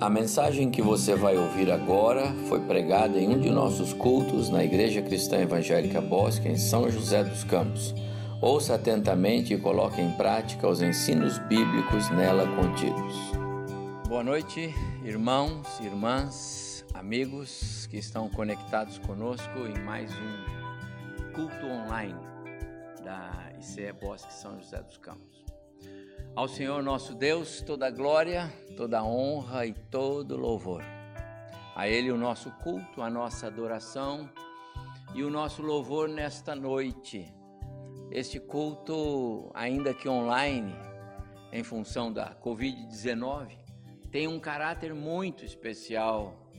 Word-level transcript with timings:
A 0.00 0.10
mensagem 0.10 0.72
que 0.72 0.82
você 0.82 1.14
vai 1.14 1.36
ouvir 1.36 1.70
agora 1.70 2.34
foi 2.48 2.60
pregada 2.60 3.16
em 3.16 3.28
um 3.28 3.40
de 3.40 3.48
nossos 3.48 3.92
cultos 3.92 4.50
na 4.50 4.64
Igreja 4.64 5.00
Cristã 5.00 5.38
Evangélica 5.38 6.00
Bosque, 6.00 6.48
em 6.48 6.58
São 6.58 6.90
José 6.90 7.22
dos 7.22 7.44
Campos. 7.44 7.94
Ouça 8.42 8.74
atentamente 8.74 9.54
e 9.54 9.58
coloque 9.58 10.00
em 10.00 10.10
prática 10.10 10.68
os 10.68 10.82
ensinos 10.82 11.38
bíblicos 11.38 12.10
nela 12.10 12.44
contidos. 12.56 13.14
Boa 14.08 14.24
noite, 14.24 14.74
irmãos, 15.04 15.78
irmãs, 15.80 16.84
amigos 16.92 17.86
que 17.86 17.96
estão 17.96 18.28
conectados 18.28 18.98
conosco 18.98 19.60
em 19.60 19.80
mais 19.84 20.10
um 20.10 21.32
culto 21.34 21.66
online 21.66 22.18
da 23.04 23.30
ICE 23.60 23.92
Bosque 23.92 24.34
São 24.34 24.58
José 24.58 24.82
dos 24.82 24.98
Campos. 24.98 25.43
Ao 26.36 26.48
Senhor 26.48 26.82
nosso 26.82 27.14
Deus, 27.14 27.60
toda 27.60 27.88
glória, 27.92 28.52
toda 28.76 29.04
honra 29.04 29.66
e 29.66 29.72
todo 29.72 30.36
louvor. 30.36 30.82
A 31.76 31.88
Ele 31.88 32.10
o 32.10 32.16
nosso 32.16 32.50
culto, 32.50 33.02
a 33.02 33.08
nossa 33.08 33.46
adoração 33.46 34.28
e 35.14 35.22
o 35.22 35.30
nosso 35.30 35.62
louvor 35.62 36.08
nesta 36.08 36.56
noite. 36.56 37.32
Este 38.10 38.40
culto, 38.40 39.48
ainda 39.54 39.94
que 39.94 40.08
online, 40.08 40.74
em 41.52 41.62
função 41.62 42.12
da 42.12 42.34
Covid-19, 42.34 43.56
tem 44.10 44.26
um 44.26 44.40
caráter 44.40 44.92
muito 44.92 45.44
especial 45.44 46.50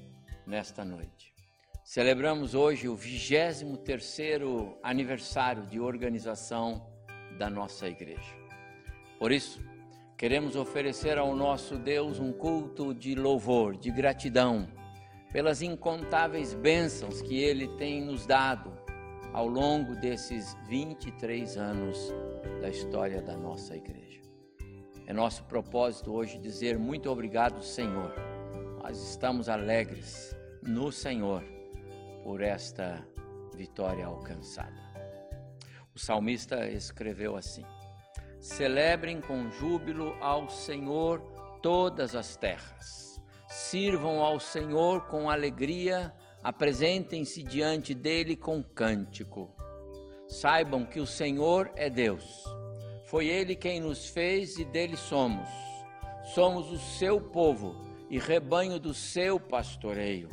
nesta 0.47 0.85
noite. 0.85 1.35
Celebramos 1.83 2.55
hoje 2.55 2.87
o 2.87 2.95
23º 2.95 4.77
aniversário 4.81 5.63
de 5.67 5.81
organização 5.81 6.81
da 7.37 7.49
nossa 7.49 7.89
igreja. 7.89 8.44
Por 9.17 9.31
isso, 9.31 9.61
queremos 10.17 10.55
oferecer 10.55 11.17
ao 11.17 11.35
nosso 11.35 11.77
Deus 11.77 12.19
um 12.19 12.33
culto 12.33 12.93
de 12.93 13.15
louvor, 13.15 13.77
de 13.77 13.89
gratidão, 13.89 14.67
pelas 15.31 15.61
incontáveis 15.61 16.53
bênçãos 16.53 17.21
que 17.21 17.37
Ele 17.37 17.67
tem 17.77 18.03
nos 18.03 18.25
dado 18.25 18.71
ao 19.33 19.47
longo 19.47 19.95
desses 19.95 20.55
23 20.67 21.57
anos 21.57 22.13
da 22.61 22.69
história 22.69 23.21
da 23.21 23.35
nossa 23.35 23.75
igreja. 23.75 24.21
É 25.07 25.13
nosso 25.13 25.43
propósito 25.43 26.11
hoje 26.11 26.39
dizer 26.39 26.77
muito 26.77 27.09
obrigado, 27.09 27.61
Senhor. 27.61 28.13
Nós 28.81 28.97
estamos 29.09 29.49
alegres 29.49 30.35
no 30.63 30.91
Senhor 30.91 31.43
por 32.23 32.41
esta 32.41 33.07
vitória 33.55 34.05
alcançada. 34.05 34.83
O 35.93 35.99
salmista 35.99 36.67
escreveu 36.69 37.35
assim: 37.35 37.63
Celebrem 38.45 39.19
com 39.19 39.49
júbilo 39.49 40.15
ao 40.21 40.47
Senhor 40.47 41.19
todas 41.63 42.15
as 42.15 42.37
terras. 42.37 43.19
Sirvam 43.49 44.23
ao 44.23 44.39
Senhor 44.39 45.07
com 45.07 45.31
alegria, 45.31 46.13
apresentem-se 46.43 47.41
diante 47.41 47.95
dele 47.95 48.35
com 48.35 48.61
cântico. 48.61 49.51
Saibam 50.27 50.85
que 50.85 50.99
o 50.99 51.07
Senhor 51.07 51.71
é 51.75 51.89
Deus. 51.89 52.43
Foi 53.05 53.25
ele 53.25 53.55
quem 53.55 53.79
nos 53.79 54.09
fez 54.09 54.59
e 54.59 54.63
dele 54.63 54.95
somos. 54.95 55.49
Somos 56.35 56.71
o 56.71 56.77
seu 56.77 57.19
povo 57.19 57.75
e 58.11 58.19
rebanho 58.19 58.79
do 58.79 58.93
seu 58.93 59.39
pastoreio. 59.39 60.29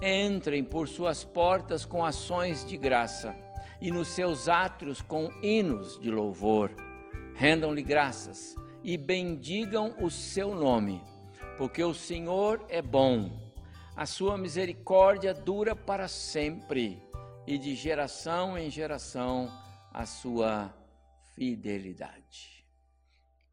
Entrem 0.00 0.62
por 0.62 0.86
suas 0.86 1.24
portas 1.24 1.84
com 1.84 2.04
ações 2.04 2.64
de 2.64 2.76
graça 2.76 3.34
e 3.80 3.90
nos 3.90 4.06
seus 4.06 4.48
átrios 4.48 5.02
com 5.02 5.28
hinos 5.42 5.98
de 5.98 6.08
louvor 6.08 6.70
rendam-lhe 7.34 7.82
graças 7.82 8.54
e 8.82 8.96
bendigam 8.96 9.94
o 10.00 10.10
seu 10.10 10.54
nome, 10.54 11.02
porque 11.56 11.82
o 11.82 11.94
Senhor 11.94 12.64
é 12.68 12.82
bom, 12.82 13.30
a 13.96 14.06
sua 14.06 14.36
misericórdia 14.36 15.32
dura 15.32 15.76
para 15.76 16.08
sempre, 16.08 17.02
e 17.46 17.58
de 17.58 17.74
geração 17.74 18.56
em 18.56 18.70
geração 18.70 19.50
a 19.92 20.06
sua 20.06 20.72
fidelidade. 21.34 22.66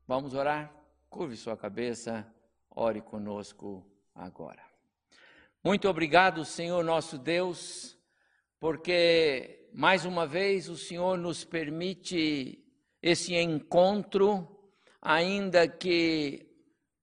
Vamos 0.08 0.34
orar? 0.34 0.74
Curve 1.10 1.36
sua 1.36 1.58
cabeça, 1.58 2.26
ore 2.70 3.02
conosco 3.02 3.86
agora. 4.14 4.64
Muito 5.64 5.90
obrigado, 5.90 6.46
Senhor 6.46 6.84
nosso 6.84 7.18
Deus, 7.18 7.98
porque 8.60 9.68
mais 9.74 10.06
uma 10.06 10.26
vez 10.26 10.70
o 10.70 10.78
Senhor 10.78 11.18
nos 11.18 11.44
permite 11.44 12.64
esse 13.02 13.36
encontro, 13.36 14.48
ainda 15.02 15.68
que 15.68 16.46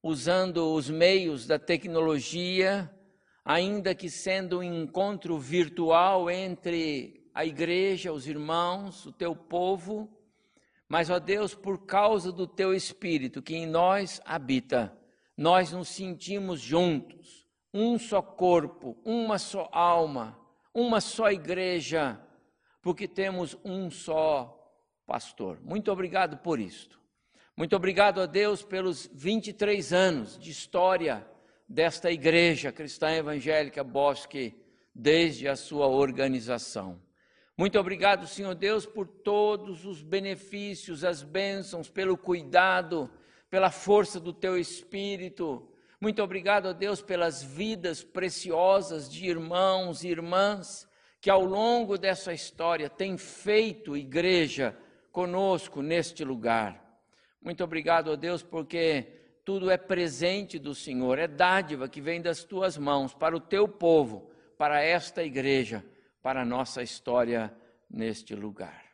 usando 0.02 0.72
os 0.72 0.88
meios 0.90 1.46
da 1.46 1.58
tecnologia, 1.58 2.90
ainda 3.44 3.94
que 3.94 4.10
sendo 4.10 4.58
um 4.58 4.62
encontro 4.62 5.38
virtual 5.38 6.30
entre 6.30 7.28
a 7.34 7.44
igreja, 7.44 8.12
os 8.12 8.26
irmãos, 8.26 9.06
o 9.06 9.12
teu 9.12 9.34
povo, 9.34 10.12
mas, 10.88 11.10
ó 11.10 11.18
Deus, 11.18 11.54
por 11.54 11.84
causa 11.84 12.30
do 12.30 12.46
teu 12.46 12.72
Espírito 12.72 13.42
que 13.42 13.56
em 13.56 13.66
nós 13.66 14.20
habita, 14.24 14.96
nós 15.36 15.72
nos 15.72 15.88
sentimos 15.88 16.60
juntos, 16.60 17.46
um 17.74 17.98
só 17.98 18.22
corpo, 18.22 18.96
uma 19.04 19.38
só 19.38 19.68
alma, 19.72 20.38
uma 20.72 21.00
só 21.00 21.30
igreja, 21.30 22.20
porque 22.80 23.08
temos 23.08 23.56
um 23.64 23.90
só 23.90 24.55
pastor. 25.06 25.58
Muito 25.62 25.90
obrigado 25.92 26.36
por 26.38 26.58
isto. 26.58 27.00
Muito 27.56 27.74
obrigado 27.74 28.20
a 28.20 28.26
Deus 28.26 28.62
pelos 28.62 29.08
23 29.14 29.92
anos 29.92 30.38
de 30.38 30.50
história 30.50 31.26
desta 31.68 32.10
igreja 32.10 32.70
cristã 32.72 33.12
evangélica 33.12 33.82
Bosque, 33.82 34.54
desde 34.94 35.48
a 35.48 35.56
sua 35.56 35.86
organização. 35.86 37.00
Muito 37.56 37.78
obrigado, 37.78 38.26
Senhor 38.26 38.54
Deus, 38.54 38.84
por 38.84 39.06
todos 39.06 39.86
os 39.86 40.02
benefícios, 40.02 41.04
as 41.04 41.22
bênçãos, 41.22 41.88
pelo 41.88 42.18
cuidado, 42.18 43.10
pela 43.48 43.70
força 43.70 44.20
do 44.20 44.32
teu 44.32 44.58
espírito. 44.58 45.66
Muito 45.98 46.22
obrigado 46.22 46.68
a 46.68 46.72
Deus 46.72 47.00
pelas 47.00 47.42
vidas 47.42 48.04
preciosas 48.04 49.10
de 49.10 49.26
irmãos 49.26 50.04
e 50.04 50.08
irmãs 50.08 50.86
que 51.20 51.30
ao 51.30 51.44
longo 51.44 51.96
dessa 51.96 52.32
história 52.34 52.90
têm 52.90 53.16
feito 53.16 53.96
igreja 53.96 54.76
conosco 55.16 55.81
neste 55.81 56.22
lugar. 56.22 57.00
Muito 57.41 57.65
obrigado, 57.65 58.09
ó 58.09 58.16
Deus, 58.16 58.43
porque 58.43 59.38
tudo 59.47 59.71
é 59.71 59.78
presente 59.78 60.59
do 60.59 60.75
Senhor, 60.75 61.19
é 61.19 61.27
dádiva 61.27 61.88
que 61.88 62.03
vem 62.03 62.21
das 62.21 62.44
tuas 62.44 62.77
mãos 62.77 63.15
para 63.15 63.34
o 63.34 63.41
teu 63.41 63.66
povo, 63.66 64.31
para 64.59 64.82
esta 64.82 65.25
igreja, 65.25 65.82
para 66.22 66.43
a 66.43 66.44
nossa 66.44 66.82
história 66.82 67.50
neste 67.88 68.34
lugar. 68.34 68.84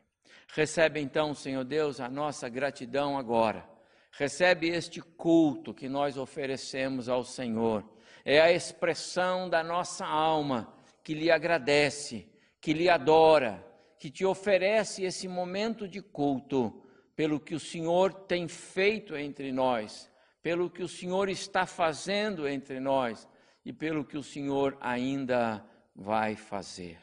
Recebe 0.55 1.01
então, 1.01 1.35
Senhor 1.35 1.65
Deus, 1.65 1.99
a 1.99 2.09
nossa 2.09 2.49
gratidão 2.49 3.19
agora. 3.19 3.69
Recebe 4.13 4.69
este 4.69 5.01
culto 5.01 5.75
que 5.75 5.89
nós 5.89 6.17
oferecemos 6.17 7.09
ao 7.09 7.25
Senhor. 7.25 7.85
É 8.25 8.41
a 8.41 8.53
expressão 8.53 9.51
da 9.51 9.65
nossa 9.65 10.07
alma 10.07 10.73
que 11.03 11.15
lhe 11.15 11.33
agradece, 11.33 12.31
que 12.61 12.73
lhe 12.73 12.89
adora, 12.89 13.72
que 14.03 14.11
te 14.11 14.27
oferece 14.27 15.05
esse 15.05 15.29
momento 15.29 15.87
de 15.87 16.03
culto, 16.03 16.83
pelo 17.15 17.39
que 17.39 17.55
o 17.55 17.61
Senhor 17.61 18.13
tem 18.13 18.49
feito 18.49 19.15
entre 19.15 19.53
nós, 19.53 20.11
pelo 20.43 20.69
que 20.69 20.83
o 20.83 20.89
Senhor 20.89 21.29
está 21.29 21.67
fazendo 21.67 22.49
entre 22.49 22.81
nós 22.81 23.29
e 23.65 23.73
pelo 23.73 24.05
que 24.05 24.19
o 24.19 24.23
Senhor 24.25 24.77
ainda 24.81 25.65
vai 25.95 26.35
fazer. 26.35 26.99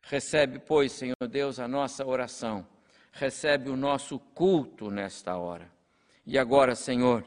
Recebe, 0.00 0.58
pois, 0.58 0.92
Senhor 0.92 1.28
Deus, 1.28 1.60
a 1.60 1.68
nossa 1.68 2.06
oração, 2.06 2.66
recebe 3.12 3.68
o 3.68 3.76
nosso 3.76 4.18
culto 4.18 4.90
nesta 4.90 5.36
hora. 5.36 5.70
E 6.24 6.38
agora, 6.38 6.74
Senhor, 6.74 7.22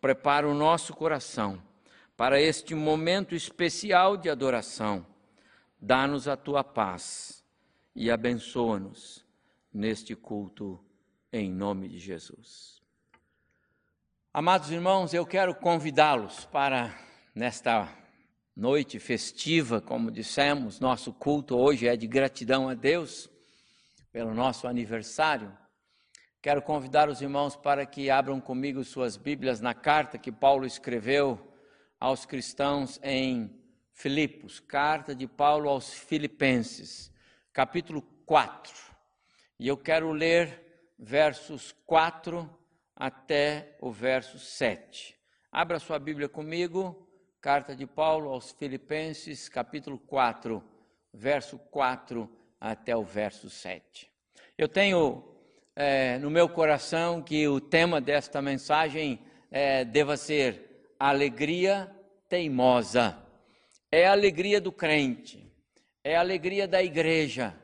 prepara 0.00 0.48
o 0.48 0.54
nosso 0.54 0.94
coração 0.94 1.62
para 2.16 2.40
este 2.40 2.74
momento 2.74 3.34
especial 3.34 4.16
de 4.16 4.30
adoração. 4.30 5.06
Dá-nos 5.78 6.26
a 6.26 6.34
tua 6.34 6.64
paz 6.64 7.43
e 7.94 8.10
abençoa-nos 8.10 9.24
neste 9.72 10.16
culto, 10.16 10.84
em 11.32 11.50
nome 11.50 11.88
de 11.88 11.98
Jesus. 11.98 12.82
Amados 14.32 14.70
irmãos, 14.70 15.14
eu 15.14 15.24
quero 15.24 15.54
convidá-los 15.54 16.44
para, 16.46 16.92
nesta 17.32 17.88
noite 18.56 18.98
festiva, 18.98 19.80
como 19.80 20.10
dissemos, 20.10 20.80
nosso 20.80 21.12
culto 21.12 21.56
hoje 21.56 21.86
é 21.86 21.96
de 21.96 22.06
gratidão 22.08 22.68
a 22.68 22.74
Deus 22.74 23.30
pelo 24.10 24.34
nosso 24.34 24.66
aniversário. 24.66 25.56
Quero 26.42 26.62
convidar 26.62 27.08
os 27.08 27.22
irmãos 27.22 27.54
para 27.54 27.86
que 27.86 28.10
abram 28.10 28.40
comigo 28.40 28.82
suas 28.82 29.16
Bíblias 29.16 29.60
na 29.60 29.72
carta 29.72 30.18
que 30.18 30.32
Paulo 30.32 30.66
escreveu 30.66 31.52
aos 32.00 32.26
cristãos 32.26 32.98
em 33.02 33.50
Filipos, 33.92 34.58
carta 34.58 35.14
de 35.14 35.28
Paulo 35.28 35.68
aos 35.68 35.92
Filipenses 35.92 37.13
capítulo 37.54 38.02
4. 38.26 38.74
E 39.60 39.68
eu 39.68 39.76
quero 39.76 40.10
ler 40.10 40.92
versos 40.98 41.70
4 41.86 42.50
até 42.96 43.76
o 43.80 43.92
verso 43.92 44.40
7. 44.40 45.16
Abra 45.52 45.78
sua 45.78 46.00
Bíblia 46.00 46.28
comigo, 46.28 47.08
Carta 47.40 47.76
de 47.76 47.86
Paulo 47.86 48.30
aos 48.30 48.50
Filipenses, 48.50 49.48
capítulo 49.48 49.98
4, 50.00 50.62
verso 51.12 51.56
4 51.70 52.28
até 52.60 52.96
o 52.96 53.04
verso 53.04 53.48
7. 53.48 54.10
Eu 54.58 54.68
tenho 54.68 55.22
é, 55.76 56.18
no 56.18 56.30
meu 56.30 56.48
coração 56.48 57.22
que 57.22 57.46
o 57.46 57.60
tema 57.60 58.00
desta 58.00 58.42
mensagem 58.42 59.20
é, 59.48 59.84
deva 59.84 60.16
ser 60.16 60.94
alegria 60.98 61.88
teimosa. 62.28 63.16
É 63.92 64.08
a 64.08 64.12
alegria 64.12 64.60
do 64.60 64.72
crente, 64.72 65.43
é 66.04 66.16
a 66.16 66.20
alegria 66.20 66.68
da 66.68 66.82
igreja, 66.82 67.58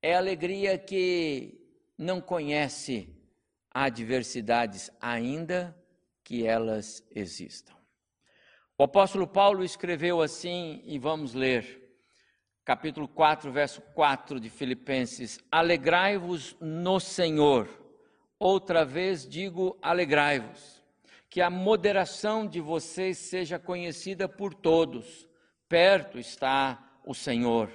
é 0.00 0.14
a 0.14 0.18
alegria 0.18 0.78
que 0.78 1.60
não 1.98 2.20
conhece 2.20 3.12
adversidades 3.68 4.92
ainda 5.00 5.76
que 6.22 6.46
elas 6.46 7.04
existam. 7.12 7.74
O 8.78 8.84
apóstolo 8.84 9.26
Paulo 9.26 9.64
escreveu 9.64 10.22
assim, 10.22 10.82
e 10.84 11.00
vamos 11.00 11.34
ler, 11.34 11.98
capítulo 12.64 13.08
4, 13.08 13.50
verso 13.50 13.82
4 13.92 14.38
de 14.38 14.48
Filipenses: 14.48 15.40
Alegrai-vos 15.50 16.56
no 16.60 17.00
Senhor. 17.00 17.68
Outra 18.38 18.84
vez 18.84 19.28
digo, 19.28 19.76
alegrai-vos. 19.82 20.82
Que 21.28 21.40
a 21.40 21.50
moderação 21.50 22.46
de 22.46 22.60
vocês 22.60 23.18
seja 23.18 23.58
conhecida 23.58 24.28
por 24.28 24.54
todos. 24.54 25.28
Perto 25.68 26.18
está 26.18 26.93
o 27.04 27.14
Senhor. 27.14 27.70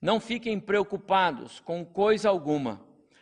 Não 0.00 0.20
fiquem 0.20 0.60
preocupados 0.60 1.60
com 1.60 1.84
coisa 1.84 2.28
alguma, 2.28 2.80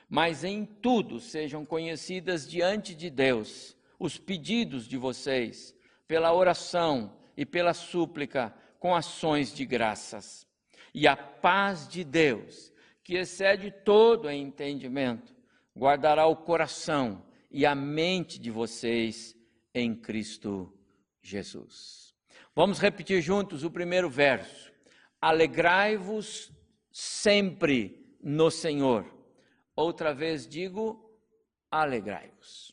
mas 0.09 0.45
em 0.45 0.65
tudo 0.65 1.19
sejam 1.19 1.65
conhecidas 1.65 2.49
diante 2.49 2.95
de 2.95 3.11
Deus 3.11 3.77
os 3.99 4.19
pedidos 4.19 4.87
de 4.87 4.97
vocês 4.97 5.75
pela 6.07 6.33
oração 6.35 7.17
e 7.37 7.45
pela 7.45 7.75
súplica 7.75 8.55
com 8.79 8.95
ações 8.95 9.53
de 9.55 9.65
graças. 9.65 10.47
E 10.95 11.07
a 11.09 11.17
paz 11.17 11.89
de 11.89 12.05
Deus, 12.05 12.73
que 13.03 13.17
excede 13.17 13.71
todo 13.71 14.31
entendimento, 14.31 15.35
guardará 15.77 16.27
o 16.27 16.37
coração 16.37 17.23
e 17.51 17.67
a 17.67 17.75
mente 17.75 18.39
de 18.39 18.51
vocês 18.51 19.37
em 19.75 19.95
Cristo 19.95 20.73
Jesus. 21.23 22.15
Vamos 22.55 22.79
repetir 22.79 23.21
juntos 23.21 23.65
o 23.65 23.71
primeiro 23.71 24.09
verso. 24.09 24.66
Alegrai-vos 25.29 26.53
sempre 26.93 28.17
no 28.23 28.49
Senhor. 28.49 29.05
Outra 29.75 30.15
vez 30.15 30.47
digo, 30.47 31.19
alegrai-vos. 31.69 32.73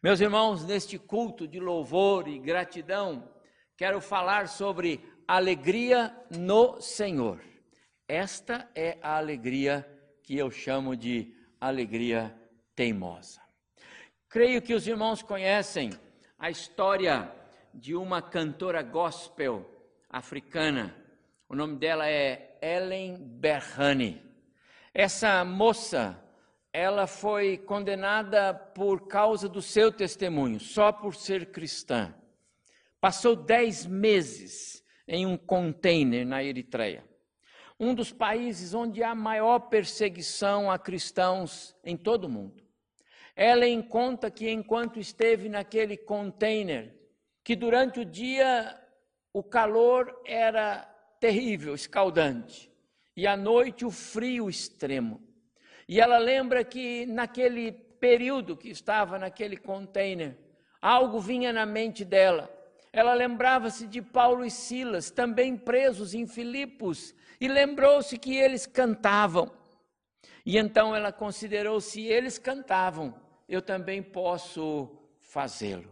Meus 0.00 0.20
irmãos, 0.20 0.64
neste 0.64 1.00
culto 1.00 1.48
de 1.48 1.58
louvor 1.58 2.28
e 2.28 2.38
gratidão, 2.38 3.28
quero 3.76 4.00
falar 4.00 4.46
sobre 4.46 5.00
alegria 5.26 6.16
no 6.30 6.80
Senhor. 6.80 7.42
Esta 8.06 8.70
é 8.72 8.96
a 9.02 9.16
alegria 9.16 9.84
que 10.22 10.38
eu 10.38 10.52
chamo 10.52 10.94
de 10.94 11.34
alegria 11.60 12.32
teimosa. 12.76 13.40
Creio 14.28 14.62
que 14.62 14.74
os 14.74 14.86
irmãos 14.86 15.22
conhecem 15.22 15.90
a 16.38 16.48
história 16.48 17.34
de 17.74 17.96
uma 17.96 18.22
cantora 18.22 18.80
gospel 18.80 19.68
africana. 20.08 21.02
O 21.46 21.54
nome 21.54 21.76
dela 21.76 22.08
é 22.08 22.56
Ellen 22.62 23.18
Berhane. 23.18 24.22
Essa 24.94 25.44
moça 25.44 26.18
ela 26.72 27.06
foi 27.06 27.58
condenada 27.58 28.54
por 28.54 29.06
causa 29.06 29.48
do 29.48 29.60
seu 29.60 29.92
testemunho, 29.92 30.58
só 30.58 30.90
por 30.90 31.14
ser 31.14 31.52
cristã. 31.52 32.14
Passou 32.98 33.36
dez 33.36 33.84
meses 33.84 34.82
em 35.06 35.26
um 35.26 35.36
container 35.36 36.26
na 36.26 36.42
Eritreia, 36.42 37.04
um 37.78 37.94
dos 37.94 38.10
países 38.10 38.72
onde 38.72 39.02
há 39.02 39.14
maior 39.14 39.58
perseguição 39.68 40.70
a 40.70 40.78
cristãos 40.78 41.76
em 41.84 41.96
todo 41.96 42.24
o 42.24 42.30
mundo. 42.30 42.64
Ela 43.36 43.66
conta 43.82 44.30
que 44.30 44.50
enquanto 44.50 44.98
esteve 44.98 45.48
naquele 45.50 45.96
container, 45.96 46.98
que 47.44 47.54
durante 47.54 48.00
o 48.00 48.04
dia 48.04 48.80
o 49.32 49.42
calor 49.42 50.22
era 50.24 50.93
terrível, 51.24 51.74
escaldante, 51.74 52.70
e 53.16 53.26
à 53.26 53.34
noite 53.34 53.82
o 53.82 53.90
frio 53.90 54.46
extremo. 54.46 55.22
E 55.88 55.98
ela 55.98 56.18
lembra 56.18 56.62
que 56.62 57.06
naquele 57.06 57.72
período 57.72 58.54
que 58.54 58.68
estava 58.68 59.18
naquele 59.18 59.56
container, 59.56 60.36
algo 60.82 61.18
vinha 61.18 61.50
na 61.50 61.64
mente 61.64 62.04
dela. 62.04 62.54
Ela 62.92 63.14
lembrava-se 63.14 63.86
de 63.86 64.02
Paulo 64.02 64.44
e 64.44 64.50
Silas, 64.50 65.10
também 65.10 65.56
presos 65.56 66.12
em 66.12 66.26
Filipos, 66.26 67.14
e 67.40 67.48
lembrou-se 67.48 68.18
que 68.18 68.36
eles 68.36 68.66
cantavam. 68.66 69.50
E 70.44 70.58
então 70.58 70.94
ela 70.94 71.10
considerou: 71.10 71.80
se 71.80 72.02
eles 72.02 72.36
cantavam, 72.36 73.18
eu 73.48 73.62
também 73.62 74.02
posso 74.02 74.94
fazê-lo. 75.20 75.88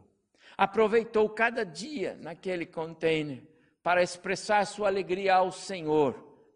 Aproveitou 0.59 1.27
cada 1.31 1.65
dia 1.65 2.19
naquele 2.21 2.67
container 2.67 3.51
para 3.83 4.03
expressar 4.03 4.65
sua 4.67 4.89
alegria 4.89 5.35
ao 5.35 5.51
Senhor, 5.51 6.15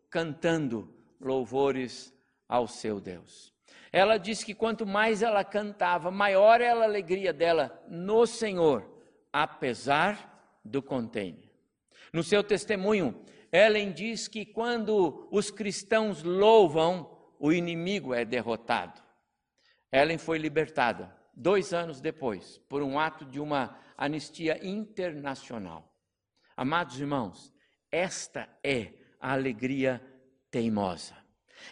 cantando 0.08 0.94
louvores 1.20 2.14
ao 2.48 2.68
seu 2.68 3.00
Deus. 3.00 3.52
Ela 3.92 4.18
disse 4.18 4.44
que 4.44 4.54
quanto 4.54 4.86
mais 4.86 5.22
ela 5.22 5.44
cantava, 5.44 6.10
maior 6.10 6.60
era 6.60 6.80
a 6.80 6.84
alegria 6.84 7.32
dela 7.32 7.82
no 7.88 8.26
Senhor, 8.26 8.86
apesar 9.32 10.60
do 10.64 10.82
container. 10.82 11.50
No 12.12 12.22
seu 12.22 12.42
testemunho, 12.42 13.20
Ellen 13.50 13.92
diz 13.92 14.28
que 14.28 14.44
quando 14.44 15.28
os 15.30 15.50
cristãos 15.50 16.22
louvam, 16.22 17.10
o 17.38 17.52
inimigo 17.52 18.14
é 18.14 18.24
derrotado. 18.24 19.00
Ellen 19.92 20.18
foi 20.18 20.38
libertada 20.38 21.14
dois 21.34 21.72
anos 21.72 22.00
depois, 22.00 22.58
por 22.68 22.82
um 22.82 22.98
ato 22.98 23.24
de 23.24 23.40
uma 23.40 23.78
anistia 23.96 24.58
internacional. 24.66 25.95
Amados 26.56 26.98
irmãos, 26.98 27.52
esta 27.90 28.48
é 28.64 28.92
a 29.20 29.32
alegria 29.32 30.02
teimosa. 30.50 31.14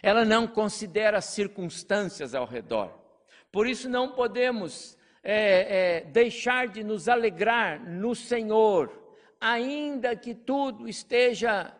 Ela 0.01 0.23
não 0.23 0.47
considera 0.47 1.17
as 1.17 1.25
circunstâncias 1.25 2.35
ao 2.35 2.45
redor. 2.45 2.93
Por 3.51 3.65
isso 3.65 3.89
não 3.89 4.13
podemos 4.13 4.97
é, 5.23 5.37
é, 5.97 6.01
deixar 6.01 6.67
de 6.67 6.83
nos 6.83 7.09
alegrar 7.09 7.83
no 7.83 8.13
Senhor, 8.13 8.91
ainda 9.41 10.15
que 10.15 10.35
tudo 10.35 10.87
esteja 10.87 11.75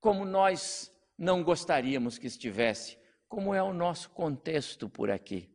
como 0.00 0.24
nós 0.26 0.92
não 1.16 1.42
gostaríamos 1.42 2.18
que 2.18 2.26
estivesse, 2.26 2.98
como 3.26 3.54
é 3.54 3.62
o 3.62 3.72
nosso 3.72 4.10
contexto 4.10 4.86
por 4.86 5.10
aqui. 5.10 5.50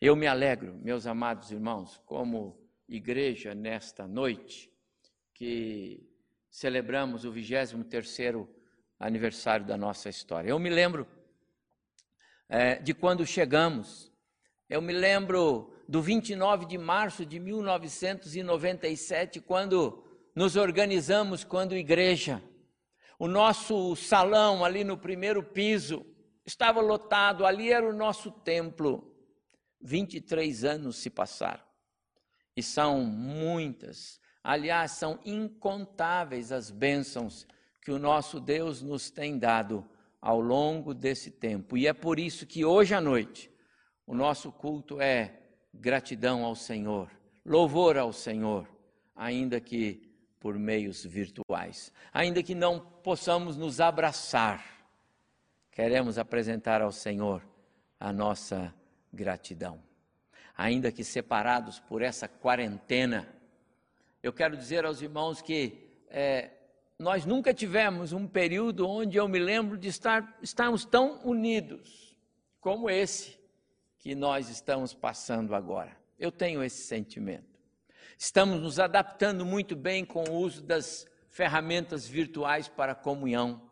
Eu 0.00 0.14
me 0.14 0.26
alegro, 0.26 0.74
meus 0.74 1.06
amados 1.06 1.50
irmãos, 1.50 1.98
como 2.04 2.60
igreja 2.86 3.54
nesta 3.54 4.06
noite, 4.06 4.70
que 5.38 6.04
celebramos 6.50 7.24
o 7.24 7.30
23 7.30 7.86
terceiro 7.88 8.52
aniversário 8.98 9.64
da 9.64 9.76
nossa 9.76 10.08
história. 10.08 10.50
Eu 10.50 10.58
me 10.58 10.68
lembro 10.68 11.06
é, 12.48 12.74
de 12.74 12.92
quando 12.92 13.24
chegamos. 13.24 14.12
Eu 14.68 14.82
me 14.82 14.92
lembro 14.92 15.72
do 15.88 16.02
29 16.02 16.66
de 16.66 16.76
março 16.76 17.24
de 17.24 17.38
1997, 17.38 19.40
quando 19.40 20.04
nos 20.34 20.56
organizamos 20.56 21.44
quando 21.44 21.76
igreja. 21.76 22.42
O 23.16 23.28
nosso 23.28 23.94
salão 23.94 24.64
ali 24.64 24.82
no 24.82 24.98
primeiro 24.98 25.40
piso 25.42 26.04
estava 26.44 26.80
lotado, 26.80 27.46
ali 27.46 27.70
era 27.70 27.88
o 27.88 27.92
nosso 27.92 28.32
templo. 28.32 29.14
23 29.80 30.64
anos 30.64 30.96
se 30.96 31.08
passaram. 31.08 31.62
E 32.56 32.62
são 32.62 33.04
muitas, 33.04 34.20
aliás, 34.48 34.92
são 34.92 35.18
incontáveis 35.26 36.52
as 36.52 36.70
bênçãos 36.70 37.46
que 37.82 37.90
o 37.90 37.98
nosso 37.98 38.40
Deus 38.40 38.80
nos 38.80 39.10
tem 39.10 39.38
dado 39.38 39.86
ao 40.22 40.40
longo 40.40 40.94
desse 40.94 41.30
tempo. 41.30 41.76
E 41.76 41.86
é 41.86 41.92
por 41.92 42.18
isso 42.18 42.46
que 42.46 42.64
hoje 42.64 42.94
à 42.94 43.00
noite 43.00 43.50
o 44.06 44.14
nosso 44.14 44.50
culto 44.50 45.02
é 45.02 45.38
gratidão 45.74 46.46
ao 46.46 46.54
Senhor, 46.54 47.10
louvor 47.44 47.98
ao 47.98 48.10
Senhor, 48.10 48.66
ainda 49.14 49.60
que 49.60 50.10
por 50.40 50.58
meios 50.58 51.04
virtuais, 51.04 51.92
ainda 52.10 52.42
que 52.42 52.54
não 52.54 52.80
possamos 52.80 53.54
nos 53.54 53.82
abraçar, 53.82 54.64
queremos 55.70 56.16
apresentar 56.16 56.80
ao 56.80 56.90
Senhor 56.90 57.46
a 58.00 58.10
nossa 58.14 58.74
gratidão. 59.12 59.78
Ainda 60.56 60.90
que 60.90 61.04
separados 61.04 61.78
por 61.80 62.00
essa 62.00 62.26
quarentena, 62.26 63.28
eu 64.28 64.32
quero 64.32 64.58
dizer 64.58 64.84
aos 64.84 65.00
irmãos 65.00 65.40
que 65.40 65.88
é, 66.10 66.50
nós 66.98 67.24
nunca 67.24 67.54
tivemos 67.54 68.12
um 68.12 68.28
período 68.28 68.86
onde 68.86 69.16
eu 69.16 69.26
me 69.26 69.38
lembro 69.38 69.78
de 69.78 69.88
estar, 69.88 70.36
estarmos 70.42 70.84
tão 70.84 71.26
unidos 71.26 72.14
como 72.60 72.90
esse 72.90 73.40
que 73.98 74.14
nós 74.14 74.50
estamos 74.50 74.92
passando 74.92 75.54
agora. 75.54 75.96
Eu 76.18 76.30
tenho 76.30 76.62
esse 76.62 76.82
sentimento. 76.82 77.58
Estamos 78.18 78.60
nos 78.60 78.78
adaptando 78.78 79.46
muito 79.46 79.74
bem 79.74 80.04
com 80.04 80.22
o 80.24 80.34
uso 80.34 80.62
das 80.62 81.06
ferramentas 81.30 82.06
virtuais 82.06 82.68
para 82.68 82.92
a 82.92 82.96
comunhão. 82.96 83.62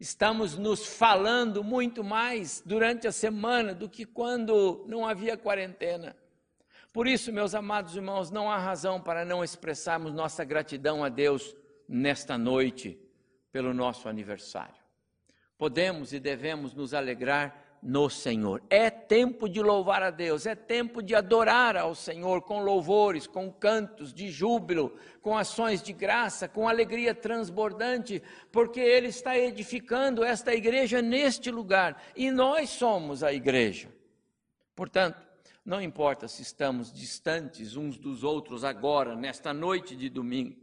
Estamos 0.00 0.58
nos 0.58 0.84
falando 0.84 1.62
muito 1.62 2.02
mais 2.02 2.60
durante 2.66 3.06
a 3.06 3.12
semana 3.12 3.72
do 3.72 3.88
que 3.88 4.04
quando 4.04 4.84
não 4.88 5.06
havia 5.06 5.36
quarentena. 5.36 6.16
Por 6.92 7.06
isso, 7.06 7.32
meus 7.32 7.54
amados 7.54 7.96
irmãos, 7.96 8.30
não 8.30 8.50
há 8.50 8.58
razão 8.58 9.00
para 9.00 9.24
não 9.24 9.42
expressarmos 9.42 10.12
nossa 10.12 10.44
gratidão 10.44 11.02
a 11.02 11.08
Deus 11.08 11.56
nesta 11.88 12.36
noite 12.36 13.00
pelo 13.50 13.72
nosso 13.72 14.10
aniversário. 14.10 14.82
Podemos 15.56 16.12
e 16.12 16.20
devemos 16.20 16.74
nos 16.74 16.92
alegrar 16.92 17.78
no 17.82 18.10
Senhor. 18.10 18.62
É 18.68 18.90
tempo 18.90 19.48
de 19.48 19.62
louvar 19.62 20.02
a 20.02 20.10
Deus, 20.10 20.44
é 20.44 20.54
tempo 20.54 21.02
de 21.02 21.14
adorar 21.14 21.78
ao 21.78 21.94
Senhor 21.94 22.42
com 22.42 22.62
louvores, 22.62 23.26
com 23.26 23.50
cantos 23.50 24.12
de 24.12 24.30
júbilo, 24.30 24.94
com 25.22 25.36
ações 25.36 25.82
de 25.82 25.94
graça, 25.94 26.46
com 26.46 26.68
alegria 26.68 27.14
transbordante, 27.14 28.22
porque 28.52 28.80
Ele 28.80 29.08
está 29.08 29.36
edificando 29.36 30.22
esta 30.22 30.54
igreja 30.54 31.00
neste 31.00 31.50
lugar 31.50 32.00
e 32.14 32.30
nós 32.30 32.68
somos 32.68 33.24
a 33.24 33.32
igreja. 33.32 33.88
Portanto, 34.76 35.31
não 35.64 35.80
importa 35.80 36.26
se 36.26 36.42
estamos 36.42 36.92
distantes 36.92 37.76
uns 37.76 37.96
dos 37.96 38.24
outros 38.24 38.64
agora, 38.64 39.14
nesta 39.14 39.52
noite 39.52 39.94
de 39.94 40.08
domingo, 40.08 40.60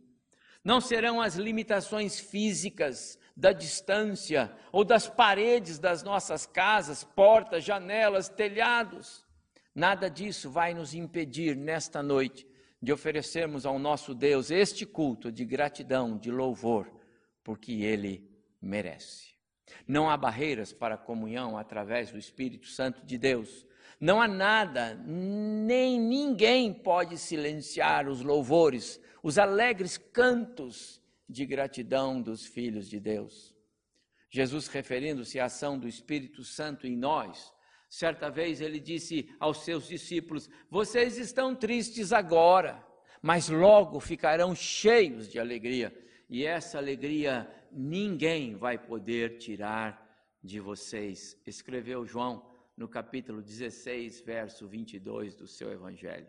não 0.63 0.81
serão 0.81 1.21
as 1.21 1.35
limitações 1.35 2.19
físicas 2.19 3.17
da 3.35 3.53
distância 3.53 4.53
ou 4.71 4.83
das 4.83 5.07
paredes 5.07 5.79
das 5.79 6.03
nossas 6.03 6.45
casas, 6.45 7.03
portas, 7.03 7.63
janelas, 7.63 8.27
telhados. 8.27 9.25
Nada 9.73 10.09
disso 10.09 10.49
vai 10.49 10.73
nos 10.73 10.93
impedir 10.93 11.55
nesta 11.55 12.03
noite 12.03 12.45
de 12.81 12.91
oferecermos 12.91 13.65
ao 13.65 13.79
nosso 13.79 14.13
Deus 14.13 14.51
este 14.51 14.85
culto 14.85 15.31
de 15.31 15.45
gratidão, 15.45 16.17
de 16.17 16.29
louvor, 16.29 16.91
porque 17.43 17.71
ele 17.83 18.29
merece. 18.61 19.29
Não 19.87 20.09
há 20.09 20.17
barreiras 20.17 20.73
para 20.73 20.95
a 20.95 20.97
comunhão 20.97 21.57
através 21.57 22.11
do 22.11 22.17
Espírito 22.17 22.67
Santo 22.67 23.05
de 23.05 23.17
Deus. 23.17 23.65
Não 23.99 24.21
há 24.21 24.27
nada, 24.27 24.95
nem 25.05 25.99
ninguém 25.99 26.73
pode 26.73 27.17
silenciar 27.17 28.07
os 28.07 28.21
louvores, 28.21 28.99
os 29.21 29.37
alegres 29.37 29.97
cantos 29.97 31.01
de 31.27 31.45
gratidão 31.45 32.21
dos 32.21 32.45
filhos 32.45 32.89
de 32.89 32.97
Deus. 32.97 33.53
Jesus, 34.31 34.67
referindo-se 34.67 35.39
à 35.39 35.45
ação 35.45 35.77
do 35.77 35.87
Espírito 35.87 36.43
Santo 36.45 36.87
em 36.87 36.95
nós, 36.95 37.53
certa 37.89 38.29
vez 38.29 38.61
ele 38.61 38.79
disse 38.79 39.29
aos 39.37 39.65
seus 39.65 39.87
discípulos: 39.87 40.49
Vocês 40.69 41.17
estão 41.17 41.53
tristes 41.53 42.13
agora, 42.13 42.81
mas 43.21 43.49
logo 43.49 43.99
ficarão 43.99 44.55
cheios 44.55 45.27
de 45.29 45.39
alegria, 45.39 45.93
e 46.29 46.45
essa 46.45 46.77
alegria 46.77 47.51
ninguém 47.69 48.55
vai 48.55 48.77
poder 48.77 49.39
tirar 49.39 50.07
de 50.41 50.59
vocês. 50.59 51.35
Escreveu 51.45 52.05
João 52.05 52.48
no 52.79 52.87
capítulo 52.87 53.41
16, 53.41 54.21
verso 54.21 54.65
22 54.65 55.35
do 55.35 55.45
seu 55.45 55.69
evangelho. 55.69 56.27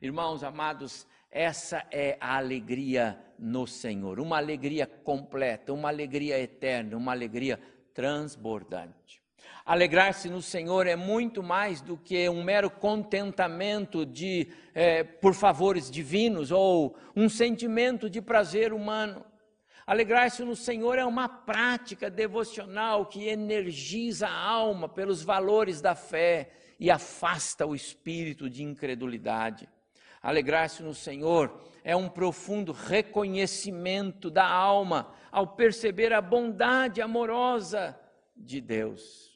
Irmãos 0.00 0.42
amados, 0.42 1.06
essa 1.30 1.86
é 1.90 2.16
a 2.18 2.38
alegria 2.38 3.22
no 3.38 3.66
Senhor, 3.66 4.18
uma 4.18 4.38
alegria 4.38 4.86
completa, 4.86 5.70
uma 5.70 5.90
alegria 5.90 6.40
eterna, 6.40 6.96
uma 6.96 7.12
alegria 7.12 7.60
transbordante. 7.92 9.20
Alegrar-se 9.66 10.30
no 10.30 10.40
Senhor 10.40 10.86
é 10.86 10.96
muito 10.96 11.42
mais 11.42 11.82
do 11.82 11.98
que 11.98 12.26
um 12.26 12.42
mero 12.42 12.70
contentamento 12.70 14.06
de 14.06 14.48
é, 14.74 15.04
por 15.04 15.34
favores 15.34 15.90
divinos 15.90 16.50
ou 16.50 16.96
um 17.14 17.28
sentimento 17.28 18.08
de 18.08 18.22
prazer 18.22 18.72
humano. 18.72 19.26
Alegrar-se 19.86 20.44
no 20.44 20.54
Senhor 20.54 20.98
é 20.98 21.04
uma 21.04 21.28
prática 21.28 22.08
devocional 22.08 23.06
que 23.06 23.28
energiza 23.28 24.28
a 24.28 24.40
alma 24.40 24.88
pelos 24.88 25.22
valores 25.22 25.80
da 25.80 25.94
fé 25.94 26.52
e 26.78 26.90
afasta 26.90 27.66
o 27.66 27.74
espírito 27.74 28.48
de 28.48 28.62
incredulidade. 28.62 29.68
Alegrar-se 30.22 30.84
no 30.84 30.94
Senhor 30.94 31.60
é 31.82 31.96
um 31.96 32.08
profundo 32.08 32.70
reconhecimento 32.70 34.30
da 34.30 34.46
alma 34.46 35.12
ao 35.32 35.48
perceber 35.48 36.12
a 36.12 36.22
bondade 36.22 37.02
amorosa 37.02 37.98
de 38.36 38.60
Deus. 38.60 39.32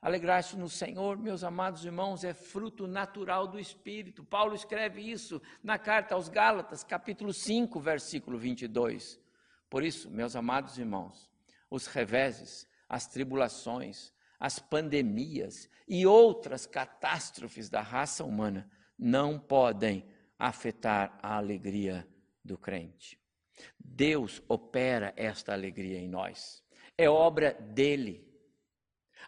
Alegrar-se 0.00 0.56
no 0.56 0.68
Senhor, 0.68 1.18
meus 1.18 1.42
amados 1.42 1.84
irmãos, 1.84 2.22
é 2.22 2.32
fruto 2.32 2.86
natural 2.86 3.48
do 3.48 3.58
Espírito. 3.58 4.24
Paulo 4.24 4.54
escreve 4.54 5.02
isso 5.02 5.42
na 5.62 5.78
carta 5.78 6.14
aos 6.14 6.28
Gálatas, 6.28 6.84
capítulo 6.84 7.32
5, 7.34 7.78
versículo 7.80 8.38
22. 8.38 9.20
Por 9.70 9.84
isso, 9.84 10.10
meus 10.10 10.34
amados 10.34 10.76
irmãos, 10.76 11.30
os 11.70 11.86
reveses, 11.86 12.68
as 12.88 13.06
tribulações, 13.06 14.12
as 14.38 14.58
pandemias 14.58 15.70
e 15.86 16.04
outras 16.04 16.66
catástrofes 16.66 17.70
da 17.70 17.80
raça 17.80 18.24
humana 18.24 18.68
não 18.98 19.38
podem 19.38 20.04
afetar 20.36 21.18
a 21.22 21.36
alegria 21.36 22.06
do 22.44 22.58
crente. 22.58 23.20
Deus 23.78 24.42
opera 24.48 25.12
esta 25.16 25.52
alegria 25.52 25.98
em 25.98 26.08
nós. 26.08 26.64
É 26.98 27.08
obra 27.08 27.54
dele, 27.54 28.26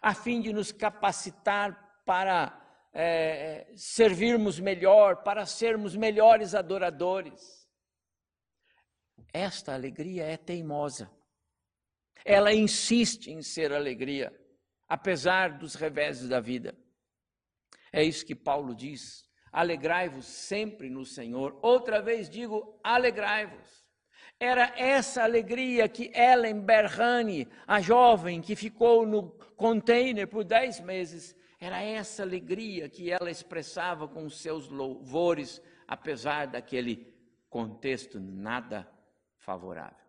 a 0.01 0.13
fim 0.13 0.41
de 0.41 0.51
nos 0.51 0.71
capacitar 0.71 2.01
para 2.05 2.59
é, 2.91 3.71
servirmos 3.75 4.59
melhor, 4.59 5.23
para 5.23 5.45
sermos 5.45 5.95
melhores 5.95 6.53
adoradores. 6.53 7.62
Esta 9.33 9.73
alegria 9.73 10.23
é 10.23 10.37
teimosa. 10.37 11.11
Ela 12.23 12.53
insiste 12.53 13.31
em 13.31 13.41
ser 13.41 13.73
alegria, 13.73 14.31
apesar 14.87 15.57
dos 15.57 15.73
reveses 15.73 16.29
da 16.29 16.39
vida. 16.39 16.77
É 17.91 18.03
isso 18.03 18.25
que 18.25 18.35
Paulo 18.35 18.75
diz 18.75 19.27
Alegrai-vos 19.53 20.25
sempre 20.25 20.89
no 20.89 21.05
Senhor. 21.05 21.59
Outra 21.61 22.01
vez 22.01 22.27
digo, 22.27 22.79
alegrai-vos. 22.83 23.85
Era 24.39 24.73
essa 24.75 25.21
alegria 25.21 25.87
que 25.87 26.11
Ellen 26.15 26.59
Berhane, 26.59 27.47
a 27.67 27.79
jovem 27.79 28.41
que 28.41 28.55
ficou 28.55 29.05
no 29.05 29.29
container 29.55 30.27
por 30.27 30.43
dez 30.43 30.79
meses, 30.79 31.35
era 31.59 31.79
essa 31.83 32.23
alegria 32.23 32.89
que 32.89 33.11
ela 33.11 33.29
expressava 33.29 34.07
com 34.07 34.27
seus 34.27 34.69
louvores, 34.69 35.61
apesar 35.87 36.47
daquele 36.47 37.13
contexto 37.47 38.19
nada 38.19 38.91
favorável. 39.43 40.03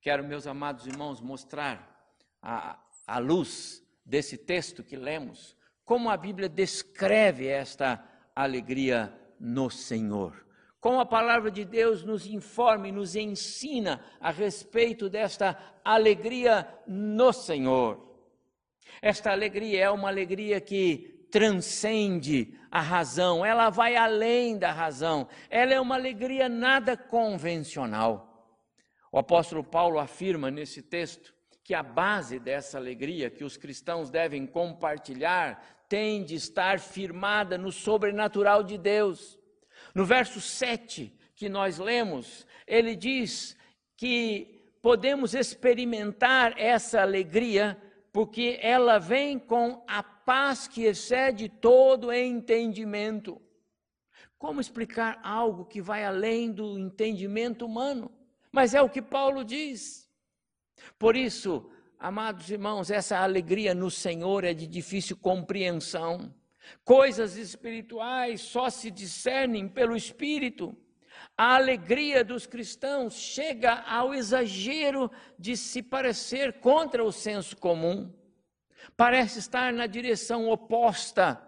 Quero, 0.00 0.24
meus 0.24 0.46
amados 0.46 0.86
irmãos, 0.86 1.20
mostrar 1.20 1.96
à 2.42 3.18
luz 3.18 3.82
desse 4.04 4.36
texto 4.36 4.84
que 4.84 4.96
lemos, 4.96 5.56
como 5.84 6.10
a 6.10 6.16
Bíblia 6.16 6.48
descreve 6.48 7.46
esta 7.46 8.04
alegria 8.34 9.12
no 9.40 9.70
Senhor. 9.70 10.46
Como 10.80 11.00
a 11.00 11.06
palavra 11.06 11.50
de 11.50 11.64
Deus 11.64 12.04
nos 12.04 12.26
informa 12.26 12.88
e 12.88 12.92
nos 12.92 13.16
ensina 13.16 14.04
a 14.20 14.30
respeito 14.30 15.10
desta 15.10 15.58
alegria 15.84 16.68
no 16.86 17.32
Senhor. 17.32 18.06
Esta 19.02 19.32
alegria 19.32 19.84
é 19.84 19.90
uma 19.90 20.08
alegria 20.08 20.60
que 20.60 21.26
transcende 21.30 22.56
a 22.70 22.80
razão, 22.80 23.44
ela 23.44 23.70
vai 23.70 23.96
além 23.96 24.56
da 24.56 24.72
razão, 24.72 25.28
ela 25.50 25.74
é 25.74 25.80
uma 25.80 25.94
alegria 25.94 26.48
nada 26.48 26.96
convencional. 26.96 28.27
O 29.10 29.18
apóstolo 29.18 29.64
Paulo 29.64 29.98
afirma 29.98 30.50
nesse 30.50 30.82
texto 30.82 31.34
que 31.64 31.74
a 31.74 31.82
base 31.82 32.38
dessa 32.38 32.78
alegria 32.78 33.30
que 33.30 33.44
os 33.44 33.56
cristãos 33.56 34.10
devem 34.10 34.46
compartilhar 34.46 35.84
tem 35.88 36.22
de 36.22 36.34
estar 36.34 36.78
firmada 36.78 37.56
no 37.56 37.72
sobrenatural 37.72 38.62
de 38.62 38.76
Deus. 38.76 39.38
No 39.94 40.04
verso 40.04 40.40
7 40.40 41.12
que 41.34 41.48
nós 41.48 41.78
lemos, 41.78 42.46
ele 42.66 42.94
diz 42.94 43.56
que 43.96 44.62
podemos 44.82 45.34
experimentar 45.34 46.54
essa 46.58 47.00
alegria 47.00 47.80
porque 48.12 48.58
ela 48.60 48.98
vem 48.98 49.38
com 49.38 49.84
a 49.86 50.02
paz 50.02 50.66
que 50.66 50.84
excede 50.84 51.48
todo 51.48 52.12
entendimento. 52.12 53.40
Como 54.38 54.60
explicar 54.60 55.20
algo 55.22 55.64
que 55.64 55.80
vai 55.80 56.04
além 56.04 56.50
do 56.50 56.78
entendimento 56.78 57.64
humano? 57.64 58.10
Mas 58.50 58.74
é 58.74 58.82
o 58.82 58.88
que 58.88 59.02
Paulo 59.02 59.44
diz. 59.44 60.08
Por 60.98 61.16
isso, 61.16 61.70
Amados 62.00 62.48
irmãos, 62.48 62.92
essa 62.92 63.18
alegria 63.18 63.74
no 63.74 63.90
Senhor 63.90 64.44
é 64.44 64.54
de 64.54 64.68
difícil 64.68 65.16
compreensão. 65.16 66.32
Coisas 66.84 67.36
espirituais 67.36 68.40
só 68.40 68.70
se 68.70 68.88
discernem 68.88 69.68
pelo 69.68 69.96
Espírito. 69.96 70.76
A 71.36 71.56
alegria 71.56 72.22
dos 72.22 72.46
cristãos 72.46 73.14
chega 73.14 73.82
ao 73.82 74.14
exagero 74.14 75.10
de 75.36 75.56
se 75.56 75.82
parecer 75.82 76.60
contra 76.60 77.02
o 77.02 77.10
senso 77.10 77.56
comum. 77.56 78.14
Parece 78.96 79.40
estar 79.40 79.72
na 79.72 79.88
direção 79.88 80.48
oposta 80.48 81.42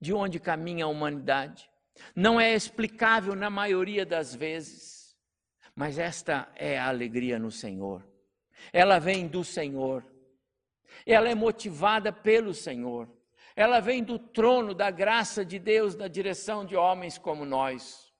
de 0.00 0.12
onde 0.12 0.40
caminha 0.40 0.84
a 0.84 0.88
humanidade. 0.88 1.70
não 2.16 2.40
é 2.40 2.54
explicável 2.54 3.36
na 3.36 3.50
maioria 3.50 4.04
das 4.04 4.34
vezes, 4.34 4.99
mas 5.80 5.98
esta 5.98 6.46
é 6.56 6.78
a 6.78 6.88
alegria 6.88 7.38
no 7.38 7.50
Senhor. 7.50 8.06
Ela 8.70 8.98
vem 8.98 9.26
do 9.26 9.42
Senhor, 9.42 10.04
ela 11.06 11.30
é 11.30 11.34
motivada 11.34 12.12
pelo 12.12 12.52
Senhor, 12.52 13.08
ela 13.56 13.80
vem 13.80 14.04
do 14.04 14.18
trono 14.18 14.74
da 14.74 14.90
graça 14.90 15.42
de 15.42 15.58
Deus 15.58 15.96
na 15.96 16.06
direção 16.06 16.66
de 16.66 16.76
homens 16.76 17.16
como 17.16 17.46
nós. 17.46 18.12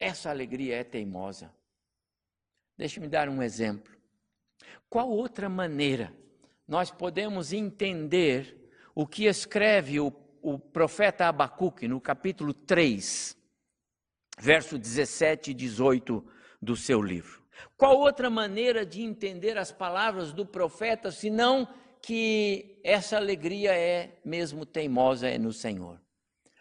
Essa 0.00 0.30
alegria 0.30 0.78
é 0.78 0.82
teimosa. 0.82 1.54
Deixe-me 2.76 3.06
dar 3.06 3.28
um 3.28 3.40
exemplo. 3.40 3.96
Qual 4.88 5.08
outra 5.08 5.48
maneira 5.48 6.12
nós 6.66 6.90
podemos 6.90 7.52
entender 7.52 8.68
o 8.96 9.06
que 9.06 9.26
escreve 9.26 10.00
o, 10.00 10.12
o 10.42 10.58
profeta 10.58 11.28
Abacuque 11.28 11.86
no 11.86 12.00
capítulo 12.00 12.52
3, 12.52 13.38
verso 14.40 14.76
17 14.76 15.52
e 15.52 15.54
18 15.54 16.39
do 16.60 16.76
seu 16.76 17.00
livro? 17.02 17.42
Qual 17.76 17.98
outra 17.98 18.28
maneira 18.28 18.84
de 18.84 19.02
entender 19.02 19.58
as 19.58 19.72
palavras 19.72 20.32
do 20.32 20.44
profeta 20.44 21.10
senão 21.10 21.68
que 22.02 22.80
essa 22.82 23.16
alegria 23.16 23.74
é 23.74 24.18
mesmo 24.24 24.64
teimosa 24.64 25.28
é 25.28 25.38
no 25.38 25.52
Senhor? 25.52 26.00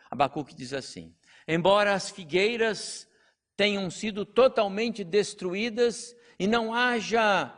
Abacuque 0.09 0.55
diz 0.55 0.73
assim: 0.73 1.15
Embora 1.47 1.93
as 1.93 2.09
figueiras 2.09 3.07
tenham 3.55 3.89
sido 3.89 4.25
totalmente 4.25 5.03
destruídas 5.03 6.15
e 6.37 6.47
não 6.47 6.73
haja 6.73 7.53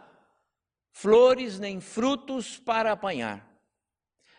flores 0.92 1.60
nem 1.60 1.80
frutos 1.80 2.58
para 2.58 2.92
apanhar. 2.92 3.48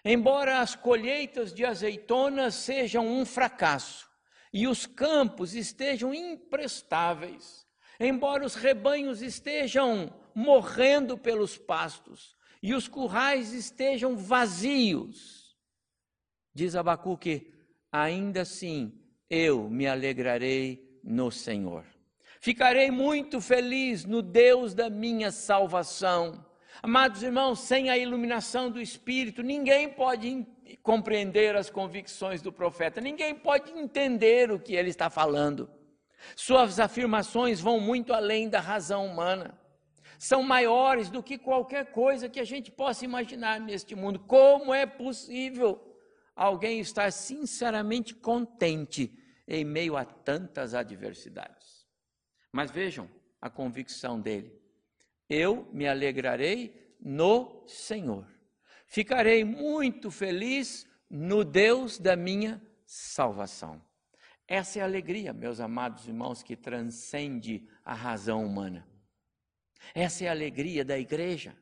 Embora 0.05 0.61
as 0.61 0.75
colheitas 0.75 1.55
de 1.55 1.65
azeitonas 1.65 2.55
sejam 2.55 3.07
um 3.07 3.25
fracasso 3.25 4.11
e 4.53 4.67
os 4.67 4.85
campos 4.85 5.55
estejam 5.55 6.13
imprestáveis, 6.13 7.65
embora 7.99 8.45
os 8.45 8.55
rebanhos 8.55 9.23
estejam 9.23 10.13
morrendo 10.35 11.17
pelos 11.17 11.59
pastos 11.59 12.37
e 12.63 12.75
os 12.75 12.89
currais 12.89 13.53
estejam 13.53 14.17
vazios, 14.17 15.57
diz 16.55 16.75
Abacuque, 16.77 17.53
ainda 17.91 18.43
assim 18.43 18.93
eu 19.29 19.69
me 19.69 19.87
alegrarei 19.87 21.01
no 21.03 21.31
Senhor. 21.31 21.85
Ficarei 22.41 22.91
muito 22.91 23.41
feliz 23.41 24.05
no 24.05 24.21
Deus 24.21 24.75
da 24.75 24.91
minha 24.91 25.31
salvação. 25.31 26.45
Amados 26.83 27.23
irmãos, 27.23 27.61
sem 27.61 27.89
a 27.89 27.97
iluminação 27.97 28.71
do 28.71 28.81
Espírito, 28.81 29.43
ninguém 29.43 29.89
pode 29.89 30.47
compreender 30.83 31.55
as 31.55 31.71
convicções 31.71 32.43
do 32.43 32.53
profeta, 32.53 33.01
ninguém 33.01 33.35
pode 33.35 33.71
entender 33.71 34.51
o 34.51 34.59
que 34.59 34.75
ele 34.75 34.91
está 34.91 35.09
falando. 35.09 35.71
Suas 36.37 36.79
afirmações 36.79 37.61
vão 37.61 37.81
muito 37.81 38.13
além 38.13 38.49
da 38.49 38.61
razão 38.61 39.07
humana, 39.07 39.59
são 40.19 40.41
maiores 40.41 41.11
do 41.11 41.21
que 41.21 41.37
qualquer 41.37 41.87
coisa 41.91 42.29
que 42.29 42.39
a 42.39 42.45
gente 42.45 42.71
possa 42.71 43.05
imaginar 43.05 43.59
neste 43.59 43.97
mundo. 43.97 44.21
Como 44.21 44.73
é 44.73 44.87
possível 44.87 45.99
alguém 46.37 46.79
estar 46.79 47.11
sinceramente 47.11 48.15
contente 48.15 49.13
em 49.49 49.65
meio 49.65 49.97
a 49.97 50.05
tantas 50.05 50.75
adversidades? 50.75 51.89
Mas 52.53 52.71
vejam 52.71 53.11
a 53.41 53.51
convicção 53.51 54.21
dele: 54.21 54.57
eu 55.29 55.69
me 55.73 55.89
alegrarei 55.89 56.95
no 57.01 57.65
Senhor, 57.67 58.25
ficarei 58.87 59.43
muito 59.43 60.09
feliz 60.09 60.87
no 61.11 61.43
Deus 61.45 61.99
da 61.99 62.15
minha 62.15 62.63
salvação. 62.87 63.83
Essa 64.53 64.81
é 64.81 64.83
a 64.83 64.85
alegria, 64.85 65.33
meus 65.33 65.61
amados 65.61 66.07
irmãos, 66.07 66.43
que 66.43 66.55
transcende 66.55 67.67
a 67.83 67.95
razão 67.95 68.45
humana. 68.45 68.87
Essa 69.95 70.27
é 70.27 70.29
a 70.29 70.33
alegria 70.33 70.85
da 70.85 70.99
igreja. 70.99 71.57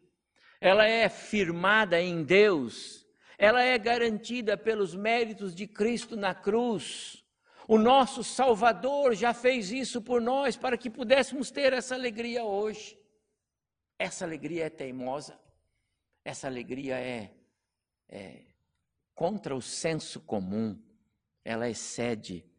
Ela 0.60 0.84
é 0.88 1.08
firmada 1.08 2.02
em 2.02 2.24
Deus, 2.24 3.06
ela 3.38 3.62
é 3.62 3.78
garantida 3.78 4.58
pelos 4.58 4.92
méritos 4.92 5.54
de 5.54 5.68
Cristo 5.68 6.16
na 6.16 6.34
cruz. 6.34 7.24
O 7.68 7.78
nosso 7.78 8.24
Salvador 8.24 9.14
já 9.14 9.32
fez 9.32 9.70
isso 9.70 10.02
por 10.02 10.20
nós 10.20 10.56
para 10.56 10.76
que 10.76 10.90
pudéssemos 10.90 11.48
ter 11.48 11.72
essa 11.72 11.94
alegria 11.94 12.42
hoje. 12.42 12.98
Essa 14.00 14.24
alegria 14.24 14.64
é 14.64 14.68
teimosa, 14.68 15.38
essa 16.24 16.48
alegria 16.48 16.98
é, 16.98 17.30
é 18.08 18.46
contra 19.14 19.54
o 19.54 19.62
senso 19.62 20.18
comum, 20.22 20.76
ela 21.44 21.70
excede 21.70 22.49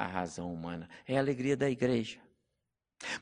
a 0.00 0.06
razão 0.06 0.52
humana. 0.52 0.88
É 1.06 1.16
a 1.16 1.20
alegria 1.20 1.56
da 1.56 1.68
igreja. 1.68 2.18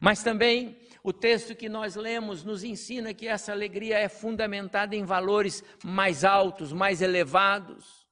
Mas 0.01 0.23
também 0.23 0.77
o 1.03 1.13
texto 1.13 1.55
que 1.55 1.69
nós 1.69 1.97
lemos 1.97 2.45
nos 2.45 2.65
ensina 2.65 3.15
que 3.15 3.27
essa 3.27 3.53
alegria 3.53 3.99
é 3.99 4.09
fundamentada 4.09 4.95
em 4.95 5.05
valores 5.05 5.63
mais 5.85 6.25
altos, 6.25 6.73
mais 6.73 7.03
elevados. 7.03 8.07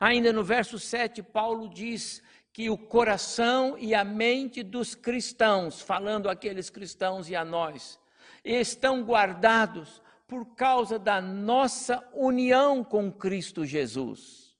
Ainda 0.00 0.32
no 0.32 0.42
verso 0.42 0.78
7, 0.78 1.22
Paulo 1.22 1.68
diz 1.68 2.22
que 2.52 2.70
o 2.70 2.78
coração 2.78 3.76
e 3.78 3.94
a 3.94 4.04
mente 4.04 4.62
dos 4.62 4.94
cristãos, 4.94 5.80
falando 5.80 6.28
aqueles 6.28 6.70
cristãos 6.70 7.28
e 7.28 7.34
a 7.34 7.44
nós, 7.44 7.98
estão 8.44 9.02
guardados 9.02 10.02
por 10.26 10.54
causa 10.54 10.98
da 10.98 11.20
nossa 11.20 12.02
união 12.12 12.84
com 12.84 13.10
Cristo 13.10 13.64
Jesus. 13.64 14.56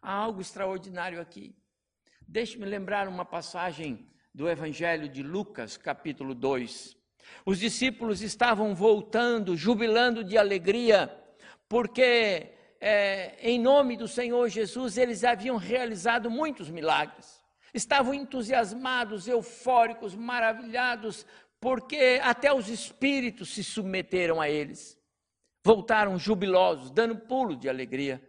Há 0.00 0.12
algo 0.12 0.40
extraordinário 0.40 1.20
aqui. 1.20 1.54
Deixe-me 2.26 2.66
lembrar 2.66 3.06
uma 3.06 3.24
passagem 3.24 4.06
do 4.34 4.48
Evangelho 4.48 5.08
de 5.08 5.22
Lucas, 5.22 5.76
capítulo 5.76 6.34
2. 6.34 6.96
Os 7.46 7.58
discípulos 7.58 8.22
estavam 8.22 8.74
voltando, 8.74 9.56
jubilando 9.56 10.24
de 10.24 10.36
alegria, 10.36 11.14
porque 11.68 12.52
é, 12.80 13.36
em 13.40 13.58
nome 13.60 13.96
do 13.96 14.08
Senhor 14.08 14.48
Jesus, 14.48 14.98
eles 14.98 15.22
haviam 15.22 15.56
realizado 15.56 16.30
muitos 16.30 16.68
milagres. 16.68 17.42
Estavam 17.72 18.12
entusiasmados, 18.14 19.28
eufóricos, 19.28 20.14
maravilhados, 20.14 21.26
porque 21.60 22.20
até 22.22 22.52
os 22.52 22.68
espíritos 22.68 23.54
se 23.54 23.62
submeteram 23.62 24.40
a 24.40 24.48
eles. 24.48 24.98
Voltaram 25.64 26.18
jubilosos, 26.18 26.90
dando 26.90 27.16
pulo 27.16 27.56
de 27.56 27.68
alegria. 27.68 28.22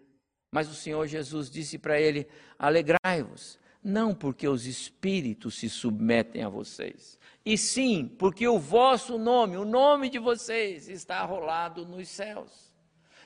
Mas 0.51 0.69
o 0.69 0.73
Senhor 0.73 1.05
Jesus 1.05 1.49
disse 1.49 1.77
para 1.77 1.99
ele: 1.99 2.27
Alegrai-vos, 2.57 3.59
não 3.85 4.15
porque 4.15 4.47
os 4.47 4.65
espíritos 4.65 5.59
se 5.59 5.69
submetem 5.69 6.41
a 6.41 6.49
vocês, 6.49 7.19
e 7.45 7.55
sim 7.55 8.07
porque 8.17 8.47
o 8.47 8.57
vosso 8.57 9.19
nome, 9.19 9.57
o 9.57 9.63
nome 9.63 10.09
de 10.09 10.17
vocês, 10.17 10.89
está 10.89 11.17
arrolado 11.19 11.85
nos 11.85 12.07
céus. 12.07 12.73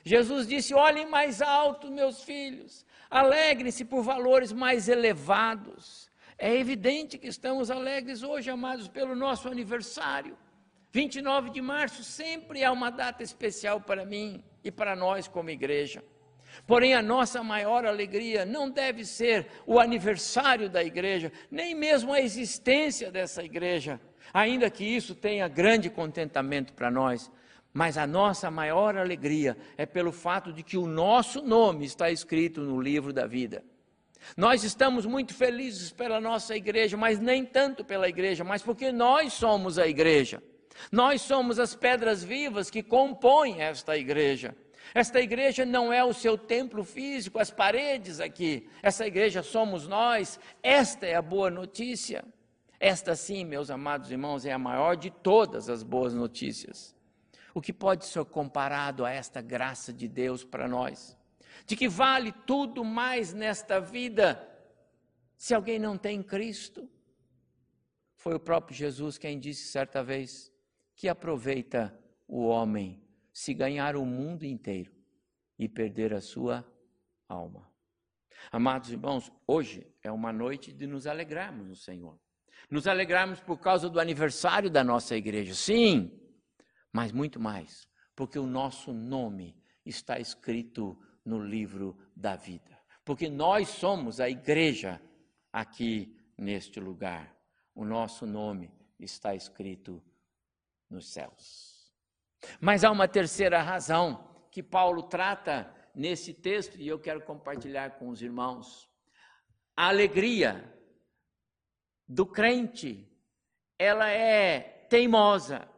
Jesus 0.04 0.46
disse: 0.46 0.74
olhem 0.74 1.06
mais 1.06 1.40
alto, 1.40 1.90
meus 1.90 2.22
filhos, 2.22 2.84
alegrem-se 3.10 3.86
por 3.86 4.02
valores 4.02 4.52
mais 4.52 4.86
elevados. 4.86 6.10
É 6.36 6.54
evidente 6.54 7.16
que 7.16 7.28
estamos 7.28 7.70
alegres 7.70 8.22
hoje, 8.22 8.50
amados, 8.50 8.86
pelo 8.86 9.16
nosso 9.16 9.48
aniversário. 9.48 10.36
29 10.92 11.48
de 11.48 11.62
março 11.62 12.04
sempre 12.04 12.60
é 12.62 12.70
uma 12.70 12.90
data 12.90 13.22
especial 13.22 13.80
para 13.80 14.04
mim 14.04 14.44
e 14.62 14.70
para 14.70 14.94
nós 14.94 15.26
como 15.26 15.48
igreja. 15.48 16.04
Porém, 16.66 16.94
a 16.94 17.02
nossa 17.02 17.42
maior 17.42 17.84
alegria 17.84 18.44
não 18.44 18.70
deve 18.70 19.04
ser 19.04 19.46
o 19.66 19.78
aniversário 19.78 20.68
da 20.68 20.82
igreja, 20.82 21.32
nem 21.50 21.74
mesmo 21.74 22.12
a 22.12 22.20
existência 22.20 23.10
dessa 23.10 23.42
igreja, 23.42 24.00
ainda 24.32 24.70
que 24.70 24.84
isso 24.84 25.14
tenha 25.14 25.48
grande 25.48 25.90
contentamento 25.90 26.72
para 26.72 26.90
nós, 26.90 27.30
mas 27.72 27.96
a 27.96 28.06
nossa 28.06 28.50
maior 28.50 28.96
alegria 28.96 29.56
é 29.76 29.86
pelo 29.86 30.12
fato 30.12 30.52
de 30.52 30.62
que 30.62 30.76
o 30.76 30.86
nosso 30.86 31.42
nome 31.42 31.84
está 31.84 32.10
escrito 32.10 32.60
no 32.60 32.80
livro 32.80 33.12
da 33.12 33.26
vida. 33.26 33.64
Nós 34.36 34.64
estamos 34.64 35.06
muito 35.06 35.34
felizes 35.34 35.90
pela 35.90 36.20
nossa 36.20 36.54
igreja, 36.54 36.96
mas 36.96 37.18
nem 37.18 37.44
tanto 37.44 37.84
pela 37.84 38.08
igreja, 38.08 38.44
mas 38.44 38.62
porque 38.62 38.92
nós 38.92 39.32
somos 39.32 39.78
a 39.78 39.86
igreja. 39.86 40.42
Nós 40.90 41.22
somos 41.22 41.58
as 41.58 41.74
pedras 41.74 42.22
vivas 42.22 42.70
que 42.70 42.82
compõem 42.82 43.60
esta 43.62 43.96
igreja. 43.96 44.54
Esta 44.94 45.20
igreja 45.20 45.64
não 45.64 45.92
é 45.92 46.04
o 46.04 46.12
seu 46.12 46.36
templo 46.36 46.82
físico, 46.82 47.38
as 47.38 47.50
paredes 47.50 48.20
aqui. 48.20 48.68
Essa 48.82 49.06
igreja 49.06 49.42
somos 49.42 49.86
nós. 49.86 50.40
Esta 50.62 51.06
é 51.06 51.14
a 51.14 51.22
boa 51.22 51.50
notícia. 51.50 52.24
Esta, 52.78 53.14
sim, 53.14 53.44
meus 53.44 53.70
amados 53.70 54.10
irmãos, 54.10 54.44
é 54.44 54.52
a 54.52 54.58
maior 54.58 54.96
de 54.96 55.10
todas 55.10 55.68
as 55.68 55.82
boas 55.82 56.14
notícias. 56.14 56.94
O 57.54 57.60
que 57.60 57.72
pode 57.72 58.06
ser 58.06 58.24
comparado 58.24 59.04
a 59.04 59.10
esta 59.10 59.40
graça 59.40 59.92
de 59.92 60.08
Deus 60.08 60.44
para 60.44 60.66
nós? 60.66 61.16
De 61.66 61.76
que 61.76 61.88
vale 61.88 62.32
tudo 62.46 62.84
mais 62.84 63.32
nesta 63.32 63.80
vida 63.80 64.48
se 65.36 65.54
alguém 65.54 65.78
não 65.78 65.96
tem 65.96 66.22
Cristo? 66.22 66.88
Foi 68.16 68.34
o 68.34 68.40
próprio 68.40 68.76
Jesus 68.76 69.18
quem 69.18 69.38
disse 69.38 69.68
certa 69.68 70.02
vez 70.02 70.50
que 70.94 71.08
aproveita 71.08 71.96
o 72.26 72.46
homem 72.46 73.00
se 73.40 73.54
ganhar 73.54 73.96
o 73.96 74.04
mundo 74.04 74.44
inteiro 74.44 74.92
e 75.58 75.66
perder 75.66 76.12
a 76.12 76.20
sua 76.20 76.62
alma. 77.26 77.72
Amados 78.52 78.90
irmãos, 78.90 79.32
hoje 79.46 79.90
é 80.02 80.12
uma 80.12 80.30
noite 80.30 80.70
de 80.74 80.86
nos 80.86 81.06
alegrarmos 81.06 81.66
no 81.66 81.74
Senhor. 81.74 82.20
Nos 82.68 82.86
alegrarmos 82.86 83.40
por 83.40 83.58
causa 83.58 83.88
do 83.88 83.98
aniversário 83.98 84.68
da 84.68 84.84
nossa 84.84 85.16
igreja, 85.16 85.54
sim, 85.54 86.20
mas 86.92 87.12
muito 87.12 87.40
mais, 87.40 87.88
porque 88.14 88.38
o 88.38 88.46
nosso 88.46 88.92
nome 88.92 89.56
está 89.86 90.18
escrito 90.18 91.00
no 91.24 91.42
livro 91.42 91.96
da 92.14 92.36
vida. 92.36 92.78
Porque 93.06 93.30
nós 93.30 93.68
somos 93.68 94.20
a 94.20 94.28
igreja 94.28 95.00
aqui 95.50 96.14
neste 96.36 96.78
lugar. 96.78 97.34
O 97.74 97.86
nosso 97.86 98.26
nome 98.26 98.70
está 98.98 99.34
escrito 99.34 100.04
nos 100.90 101.10
céus. 101.10 101.69
Mas 102.60 102.84
há 102.84 102.90
uma 102.90 103.08
terceira 103.08 103.60
razão 103.62 104.28
que 104.50 104.62
Paulo 104.62 105.02
trata 105.02 105.72
nesse 105.94 106.32
texto 106.32 106.76
e 106.76 106.88
eu 106.88 106.98
quero 106.98 107.20
compartilhar 107.22 107.92
com 107.92 108.08
os 108.08 108.22
irmãos. 108.22 108.88
A 109.76 109.88
alegria 109.88 110.74
do 112.06 112.26
crente, 112.26 113.08
ela 113.78 114.10
é 114.10 114.60
teimosa, 114.88 115.68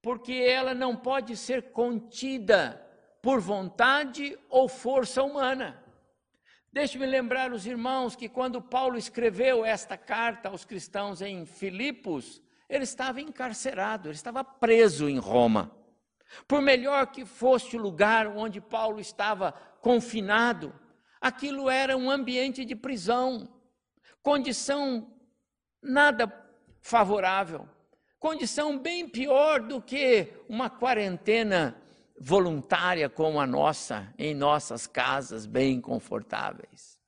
porque 0.00 0.32
ela 0.32 0.74
não 0.74 0.96
pode 0.96 1.36
ser 1.36 1.70
contida 1.72 2.84
por 3.22 3.40
vontade 3.40 4.38
ou 4.48 4.68
força 4.68 5.22
humana. 5.22 5.84
Deixe-me 6.72 7.06
lembrar 7.06 7.52
os 7.52 7.66
irmãos 7.66 8.14
que 8.14 8.28
quando 8.28 8.62
Paulo 8.62 8.96
escreveu 8.96 9.64
esta 9.64 9.96
carta 9.96 10.48
aos 10.48 10.64
cristãos 10.64 11.20
em 11.20 11.44
Filipos, 11.44 12.42
ele 12.68 12.84
estava 12.84 13.20
encarcerado, 13.20 14.08
ele 14.08 14.14
estava 14.14 14.44
preso 14.44 15.08
em 15.08 15.18
Roma. 15.18 15.77
Por 16.46 16.60
melhor 16.60 17.06
que 17.08 17.24
fosse 17.24 17.76
o 17.76 17.80
lugar 17.80 18.26
onde 18.26 18.60
Paulo 18.60 19.00
estava 19.00 19.52
confinado, 19.80 20.74
aquilo 21.20 21.68
era 21.70 21.96
um 21.96 22.10
ambiente 22.10 22.64
de 22.64 22.76
prisão, 22.76 23.48
condição 24.22 25.10
nada 25.82 26.32
favorável, 26.80 27.68
condição 28.18 28.78
bem 28.78 29.08
pior 29.08 29.60
do 29.60 29.80
que 29.80 30.32
uma 30.48 30.68
quarentena 30.68 31.80
voluntária 32.20 33.08
como 33.08 33.40
a 33.40 33.46
nossa, 33.46 34.12
em 34.18 34.34
nossas 34.34 34.86
casas 34.86 35.46
bem 35.46 35.80
confortáveis. 35.80 36.98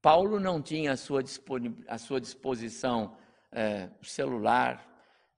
Paulo 0.00 0.38
não 0.38 0.62
tinha 0.62 0.92
à 0.92 0.96
sua, 0.96 2.20
disposição 2.20 3.16
é, 3.50 3.90
celular, 4.02 4.86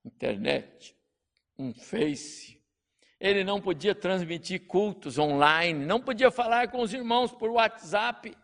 internet, 0.05 0.95
um 1.57 1.73
Face. 1.73 2.58
Ele 3.19 3.43
não 3.43 3.59
podia 3.59 3.93
transmitir 3.93 4.65
cultos 4.65 5.17
online, 5.17 5.85
não 5.85 5.99
podia 5.99 6.31
falar 6.31 6.69
com 6.69 6.81
os 6.81 6.93
irmãos 6.93 7.31
por 7.31 7.49
WhatsApp. 7.49 8.35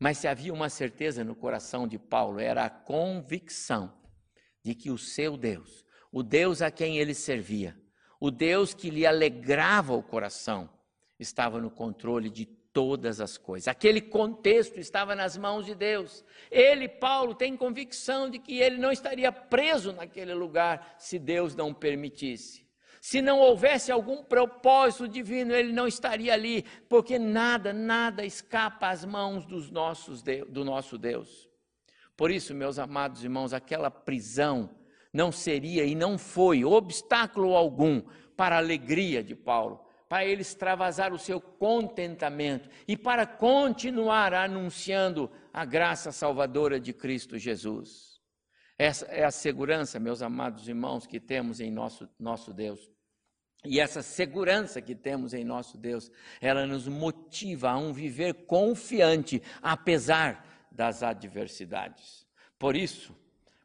Mas 0.00 0.18
se 0.18 0.26
havia 0.26 0.52
uma 0.52 0.68
certeza 0.68 1.22
no 1.22 1.36
coração 1.36 1.86
de 1.86 1.98
Paulo, 1.98 2.40
era 2.40 2.64
a 2.64 2.70
convicção 2.70 3.96
de 4.64 4.74
que 4.74 4.90
o 4.90 4.98
seu 4.98 5.36
Deus, 5.36 5.84
o 6.10 6.22
Deus 6.22 6.60
a 6.60 6.70
quem 6.70 6.98
ele 6.98 7.14
servia, 7.14 7.80
o 8.20 8.30
Deus 8.30 8.74
que 8.74 8.90
lhe 8.90 9.06
alegrava 9.06 9.94
o 9.94 10.02
coração 10.02 10.68
estava 11.18 11.60
no 11.60 11.70
controle 11.70 12.28
de 12.28 12.46
todas 12.46 13.20
as 13.20 13.38
coisas. 13.38 13.68
Aquele 13.68 14.00
contexto 14.00 14.78
estava 14.78 15.14
nas 15.14 15.36
mãos 15.36 15.66
de 15.66 15.74
Deus. 15.74 16.24
Ele, 16.50 16.88
Paulo, 16.88 17.34
tem 17.34 17.56
convicção 17.56 18.28
de 18.28 18.38
que 18.38 18.58
ele 18.58 18.78
não 18.78 18.92
estaria 18.92 19.32
preso 19.32 19.92
naquele 19.92 20.34
lugar 20.34 20.96
se 20.98 21.18
Deus 21.18 21.54
não 21.54 21.72
permitisse. 21.72 22.67
Se 23.00 23.22
não 23.22 23.38
houvesse 23.38 23.92
algum 23.92 24.22
propósito 24.22 25.08
divino, 25.08 25.54
ele 25.54 25.72
não 25.72 25.86
estaria 25.86 26.32
ali, 26.32 26.64
porque 26.88 27.18
nada, 27.18 27.72
nada 27.72 28.24
escapa 28.24 28.88
às 28.88 29.04
mãos 29.04 29.46
dos 29.46 29.70
nossos, 29.70 30.22
do 30.48 30.64
nosso 30.64 30.98
Deus. 30.98 31.48
Por 32.16 32.30
isso, 32.30 32.54
meus 32.54 32.78
amados 32.78 33.22
irmãos, 33.22 33.52
aquela 33.52 33.90
prisão 33.90 34.70
não 35.12 35.30
seria 35.30 35.84
e 35.84 35.94
não 35.94 36.18
foi 36.18 36.64
obstáculo 36.64 37.54
algum 37.54 38.02
para 38.36 38.56
a 38.56 38.58
alegria 38.58 39.22
de 39.22 39.34
Paulo, 39.34 39.84
para 40.08 40.24
ele 40.24 40.42
extravasar 40.42 41.12
o 41.12 41.18
seu 41.18 41.40
contentamento 41.40 42.68
e 42.86 42.96
para 42.96 43.26
continuar 43.26 44.34
anunciando 44.34 45.30
a 45.52 45.64
graça 45.64 46.10
salvadora 46.10 46.80
de 46.80 46.92
Cristo 46.92 47.38
Jesus. 47.38 48.17
Essa 48.78 49.06
é 49.06 49.24
a 49.24 49.30
segurança, 49.30 49.98
meus 49.98 50.22
amados 50.22 50.68
irmãos, 50.68 51.04
que 51.04 51.18
temos 51.18 51.58
em 51.58 51.68
nosso, 51.68 52.08
nosso 52.18 52.52
Deus. 52.52 52.88
E 53.64 53.80
essa 53.80 54.02
segurança 54.02 54.80
que 54.80 54.94
temos 54.94 55.34
em 55.34 55.44
nosso 55.44 55.76
Deus, 55.76 56.12
ela 56.40 56.64
nos 56.64 56.86
motiva 56.86 57.70
a 57.70 57.76
um 57.76 57.92
viver 57.92 58.46
confiante, 58.46 59.42
apesar 59.60 60.46
das 60.70 61.02
adversidades. 61.02 62.24
Por 62.56 62.76
isso, 62.76 63.12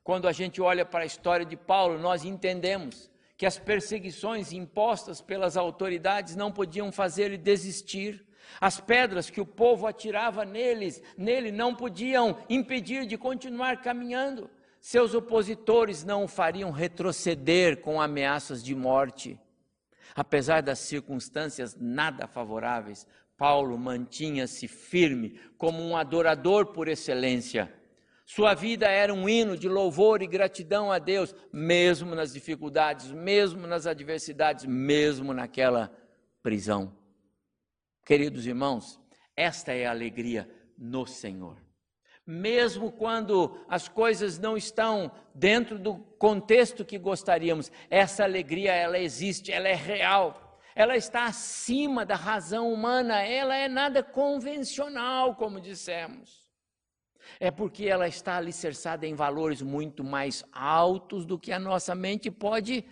quando 0.03 0.27
a 0.27 0.31
gente 0.31 0.59
olha 0.59 0.83
para 0.83 1.03
a 1.03 1.05
história 1.05 1.45
de 1.45 1.55
Paulo, 1.55 1.99
nós 1.99 2.25
entendemos 2.25 3.07
que 3.37 3.45
as 3.45 3.59
perseguições 3.59 4.51
impostas 4.51 5.21
pelas 5.21 5.55
autoridades 5.55 6.35
não 6.35 6.51
podiam 6.51 6.91
fazer 6.91 7.25
ele 7.25 7.37
desistir. 7.37 8.25
As 8.59 8.79
pedras 8.79 9.29
que 9.29 9.39
o 9.39 9.45
povo 9.45 9.85
atirava 9.85 10.43
neles, 10.43 11.01
nele 11.15 11.51
não 11.51 11.75
podiam 11.75 12.37
impedir 12.49 13.05
de 13.05 13.15
continuar 13.15 13.79
caminhando. 13.79 14.49
Seus 14.83 15.15
opositores 15.15 16.03
não 16.03 16.25
o 16.25 16.27
fariam 16.27 16.69
retroceder 16.69 17.81
com 17.81 18.01
ameaças 18.01 18.61
de 18.61 18.75
morte. 18.75 19.39
Apesar 20.13 20.61
das 20.61 20.79
circunstâncias 20.79 21.75
nada 21.79 22.27
favoráveis, 22.27 23.07
Paulo 23.37 23.77
mantinha-se 23.77 24.67
firme 24.67 25.39
como 25.57 25.81
um 25.81 25.95
adorador 25.95 26.67
por 26.73 26.87
excelência 26.87 27.73
sua 28.25 28.53
vida 28.53 28.87
era 28.87 29.13
um 29.13 29.27
hino 29.27 29.57
de 29.57 29.67
louvor 29.67 30.21
e 30.21 30.27
gratidão 30.27 30.91
a 30.91 30.97
Deus, 30.97 31.35
mesmo 31.51 32.15
nas 32.15 32.33
dificuldades, 32.33 33.11
mesmo 33.11 33.67
nas 33.67 33.85
adversidades, 33.85 34.65
mesmo 34.65 35.33
naquela 35.33 35.95
prisão. 36.41 36.97
Queridos 38.05 38.47
irmãos, 38.47 38.99
esta 39.35 39.73
é 39.73 39.85
a 39.85 39.91
alegria 39.91 40.49
no 40.77 41.05
Senhor. 41.05 41.62
Mesmo 42.25 42.91
quando 42.91 43.59
as 43.67 43.87
coisas 43.87 44.39
não 44.39 44.55
estão 44.55 45.11
dentro 45.35 45.77
do 45.77 45.95
contexto 46.17 46.85
que 46.85 46.97
gostaríamos, 46.97 47.71
essa 47.89 48.23
alegria 48.23 48.71
ela 48.73 48.97
existe, 48.97 49.51
ela 49.51 49.67
é 49.67 49.75
real. 49.75 50.59
Ela 50.75 50.95
está 50.95 51.25
acima 51.25 52.05
da 52.05 52.15
razão 52.15 52.71
humana, 52.71 53.21
ela 53.21 53.55
é 53.55 53.67
nada 53.67 54.01
convencional, 54.01 55.35
como 55.35 55.61
dissemos 55.61 56.43
é 57.39 57.51
porque 57.51 57.85
ela 57.85 58.07
está 58.07 58.37
alicerçada 58.37 59.05
em 59.05 59.15
valores 59.15 59.61
muito 59.61 60.03
mais 60.03 60.43
altos 60.51 61.25
do 61.25 61.39
que 61.39 61.51
a 61.51 61.59
nossa 61.59 61.95
mente 61.95 62.29
pode 62.29 62.85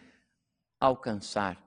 alcançar. 0.80 1.62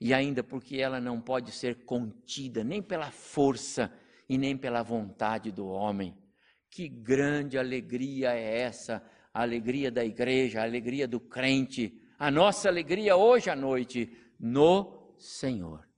E 0.00 0.12
ainda 0.12 0.42
porque 0.42 0.76
ela 0.76 1.00
não 1.00 1.20
pode 1.20 1.50
ser 1.52 1.84
contida 1.84 2.62
nem 2.62 2.82
pela 2.82 3.10
força 3.10 3.90
e 4.28 4.36
nem 4.36 4.56
pela 4.56 4.82
vontade 4.82 5.50
do 5.50 5.66
homem. 5.66 6.14
Que 6.76 6.90
grande 6.90 7.56
alegria 7.56 8.34
é 8.34 8.60
essa, 8.60 9.02
a 9.32 9.40
alegria 9.40 9.90
da 9.90 10.04
igreja, 10.04 10.60
a 10.60 10.64
alegria 10.64 11.08
do 11.08 11.18
crente, 11.18 11.98
a 12.18 12.30
nossa 12.30 12.68
alegria 12.68 13.16
hoje 13.16 13.48
à 13.48 13.56
noite 13.56 14.14
no 14.38 15.14
Senhor. 15.16 15.88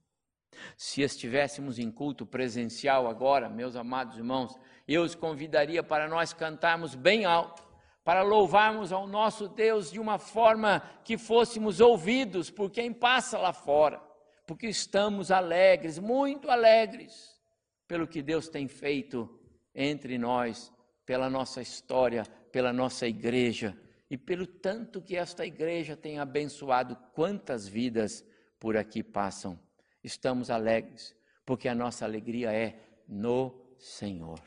Se 0.77 1.01
estivéssemos 1.01 1.79
em 1.79 1.91
culto 1.91 2.25
presencial 2.25 3.09
agora, 3.09 3.49
meus 3.49 3.75
amados 3.75 4.15
irmãos, 4.15 4.57
eu 4.87 5.01
os 5.01 5.15
convidaria 5.15 5.83
para 5.83 6.07
nós 6.07 6.31
cantarmos 6.31 6.95
bem 6.95 7.25
alto, 7.25 7.61
para 8.01 8.21
louvarmos 8.21 8.93
ao 8.93 9.05
nosso 9.05 9.49
Deus 9.49 9.91
de 9.91 9.99
uma 9.99 10.17
forma 10.17 10.81
que 11.03 11.17
fôssemos 11.17 11.81
ouvidos 11.81 12.49
por 12.49 12.71
quem 12.71 12.93
passa 12.93 13.37
lá 13.37 13.51
fora, 13.51 14.01
porque 14.47 14.67
estamos 14.67 15.29
alegres, 15.29 15.99
muito 15.99 16.49
alegres, 16.49 17.37
pelo 17.85 18.07
que 18.07 18.21
Deus 18.21 18.47
tem 18.47 18.65
feito 18.69 19.37
entre 19.81 20.17
nós, 20.17 20.73
pela 21.05 21.29
nossa 21.29 21.61
história, 21.61 22.25
pela 22.51 22.73
nossa 22.73 23.07
igreja 23.07 23.75
e 24.11 24.17
pelo 24.17 24.45
tanto 24.45 25.01
que 25.01 25.15
esta 25.15 25.45
igreja 25.45 25.95
tem 25.95 26.19
abençoado 26.19 26.97
quantas 27.13 27.65
vidas 27.65 28.25
por 28.59 28.75
aqui 28.75 29.01
passam. 29.01 29.57
Estamos 30.03 30.49
alegres, 30.49 31.15
porque 31.45 31.69
a 31.69 31.73
nossa 31.73 32.03
alegria 32.03 32.51
é 32.51 32.77
no 33.07 33.73
Senhor. 33.77 34.41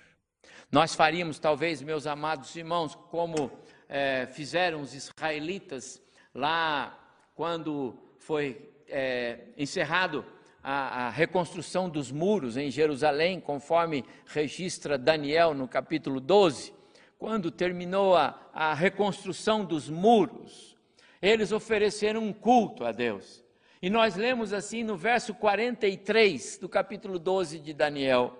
Nós 0.71 0.95
faríamos, 0.95 1.39
talvez, 1.39 1.81
meus 1.81 2.07
amados 2.07 2.55
irmãos, 2.55 2.95
como 2.95 3.51
é, 3.89 4.27
fizeram 4.27 4.83
os 4.83 4.93
israelitas 4.95 6.03
lá 6.35 6.99
quando 7.35 7.99
foi 8.19 8.71
é, 8.87 9.47
encerrado 9.57 10.27
a, 10.63 11.07
a, 11.07 11.11
reconstrução 11.11 11.89
dos 11.89 12.13
muros 12.13 12.57
em 12.57 12.71
Jerusalém, 12.71 13.41
conforme 13.41 14.05
registra 14.27 14.97
Daniel 14.97 15.55
no 15.55 15.67
capítulo 15.67 16.21
12, 16.21 16.73
quando 17.19 17.51
terminou 17.51 18.17
a, 18.17 18.51
a 18.53 18.75
reconstrução 18.75 19.65
dos 19.65 19.89
muros, 19.89 20.77
eles 21.21 21.53
ofereceram 21.53 22.23
um 22.23 22.33
culto 22.33 22.85
a 22.85 22.93
Deus. 22.93 23.45
E 23.81 23.91
nós 23.91 24.15
lemos 24.15 24.53
assim 24.53 24.85
no 24.85 24.97
verso 24.97 25.35
43 25.35 26.59
do 26.59 26.69
capítulo 26.69 27.19
12 27.19 27.59
de 27.59 27.73
Daniel: 27.73 28.39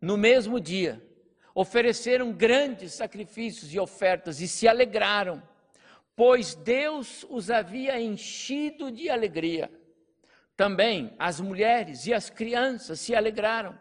no 0.00 0.16
mesmo 0.16 0.58
dia, 0.58 1.02
ofereceram 1.54 2.32
grandes 2.32 2.94
sacrifícios 2.94 3.74
e 3.74 3.78
ofertas 3.78 4.40
e 4.40 4.48
se 4.48 4.66
alegraram, 4.66 5.42
pois 6.16 6.54
Deus 6.54 7.26
os 7.28 7.50
havia 7.50 8.00
enchido 8.00 8.90
de 8.90 9.10
alegria. 9.10 9.70
Também 10.60 11.14
as 11.18 11.40
mulheres 11.40 12.06
e 12.06 12.12
as 12.12 12.28
crianças 12.28 13.00
se 13.00 13.14
alegraram, 13.14 13.80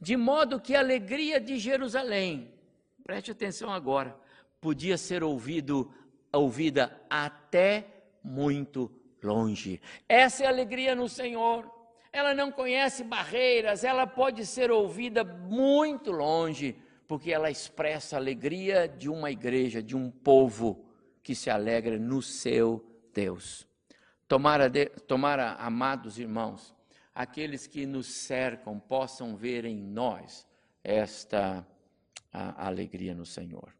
de 0.00 0.16
modo 0.16 0.60
que 0.60 0.76
a 0.76 0.78
alegria 0.78 1.40
de 1.40 1.58
Jerusalém, 1.58 2.54
preste 3.02 3.32
atenção 3.32 3.72
agora, 3.72 4.16
podia 4.60 4.96
ser 4.96 5.24
ouvido, 5.24 5.92
ouvida 6.32 6.96
até 7.10 7.84
muito 8.22 8.88
longe. 9.20 9.80
Essa 10.08 10.44
é 10.44 10.46
a 10.46 10.50
alegria 10.50 10.94
no 10.94 11.08
Senhor. 11.08 11.68
Ela 12.12 12.32
não 12.32 12.52
conhece 12.52 13.02
barreiras, 13.02 13.82
ela 13.82 14.06
pode 14.06 14.46
ser 14.46 14.70
ouvida 14.70 15.24
muito 15.24 16.12
longe, 16.12 16.76
porque 17.08 17.32
ela 17.32 17.50
expressa 17.50 18.14
a 18.14 18.20
alegria 18.20 18.86
de 18.86 19.08
uma 19.08 19.32
igreja, 19.32 19.82
de 19.82 19.96
um 19.96 20.08
povo 20.08 20.86
que 21.24 21.34
se 21.34 21.50
alegra 21.50 21.98
no 21.98 22.22
seu 22.22 22.86
Deus. 23.12 23.68
Tomara, 24.30 24.70
de, 24.70 24.86
tomara 24.86 25.54
amados 25.54 26.16
irmãos, 26.16 26.72
aqueles 27.12 27.66
que 27.66 27.84
nos 27.84 28.06
cercam 28.06 28.78
possam 28.78 29.34
ver 29.34 29.64
em 29.64 29.76
nós 29.76 30.46
esta 30.84 31.66
alegria 32.32 33.12
no 33.12 33.26
Senhor. 33.26 33.74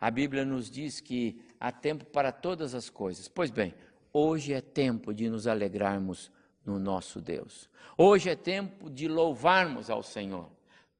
A 0.00 0.10
Bíblia 0.10 0.46
nos 0.46 0.70
diz 0.70 0.98
que 0.98 1.44
há 1.60 1.70
tempo 1.70 2.06
para 2.06 2.32
todas 2.32 2.74
as 2.74 2.88
coisas. 2.88 3.28
Pois 3.28 3.50
bem, 3.50 3.74
hoje 4.14 4.54
é 4.54 4.62
tempo 4.62 5.12
de 5.12 5.28
nos 5.28 5.46
alegrarmos 5.46 6.32
no 6.64 6.78
nosso 6.78 7.20
Deus. 7.20 7.68
Hoje 7.98 8.30
é 8.30 8.34
tempo 8.34 8.88
de 8.88 9.06
louvarmos 9.06 9.90
ao 9.90 10.02
Senhor. 10.02 10.48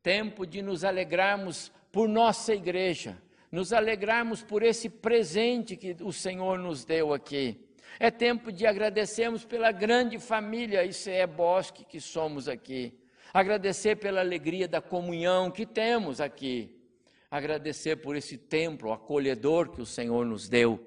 Tempo 0.03 0.47
de 0.47 0.61
nos 0.61 0.85
alegrarmos 0.85 1.73
por 1.91 2.07
nossa 2.11 2.55
igreja, 2.55 3.17
nos 3.51 3.73
alegrarmos 3.73 4.43
por 4.43 4.63
esse 4.63 4.91
presente 4.91 5.79
que 5.79 5.97
o 6.03 6.13
Senhor 6.13 6.59
nos 6.59 6.85
deu 6.85 7.15
aqui. 7.15 7.72
É 7.99 8.11
tempo 8.11 8.53
de 8.53 8.67
agradecermos 8.67 9.45
pela 9.45 9.73
grande 9.73 10.19
família 10.19 10.85
ICE 10.85 11.27
Bosque 11.27 11.85
que 11.85 12.01
somos 12.01 12.49
aqui. 12.49 12.99
Agradecer 13.33 13.97
pela 13.97 14.21
alegria 14.21 14.69
da 14.69 14.81
comunhão 14.81 15.51
que 15.51 15.65
temos 15.65 16.21
aqui 16.21 16.79
agradecer 17.33 17.97
por 17.97 18.15
esse 18.15 18.37
templo 18.37 18.93
acolhedor 18.93 19.71
que 19.71 19.81
o 19.81 19.87
Senhor 19.87 20.27
nos 20.27 20.51
deu, 20.51 20.87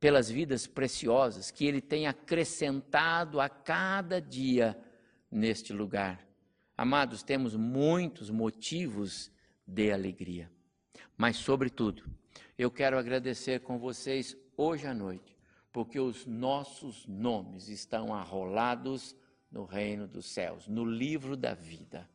pelas 0.00 0.28
vidas 0.28 0.66
preciosas 0.66 1.52
que 1.52 1.64
Ele 1.64 1.80
tem 1.80 2.08
acrescentado 2.08 3.40
a 3.40 3.48
cada 3.48 4.20
dia 4.20 4.76
neste 5.30 5.72
lugar. 5.72 6.26
Amados, 6.76 7.22
temos 7.22 7.54
muitos 7.54 8.28
motivos 8.28 9.30
de 9.64 9.92
alegria, 9.92 10.50
mas, 11.16 11.36
sobretudo, 11.36 12.02
eu 12.58 12.72
quero 12.72 12.98
agradecer 12.98 13.60
com 13.60 13.78
vocês 13.78 14.36
hoje 14.56 14.84
à 14.84 14.92
noite, 14.92 15.37
porque 15.72 16.00
os 16.00 16.26
nossos 16.26 17.06
nomes 17.06 17.68
estão 17.68 18.14
arrolados 18.14 19.14
no 19.50 19.64
reino 19.64 20.06
dos 20.06 20.26
céus, 20.26 20.66
no 20.68 20.84
livro 20.84 21.36
da 21.36 21.54
vida. 21.54 22.08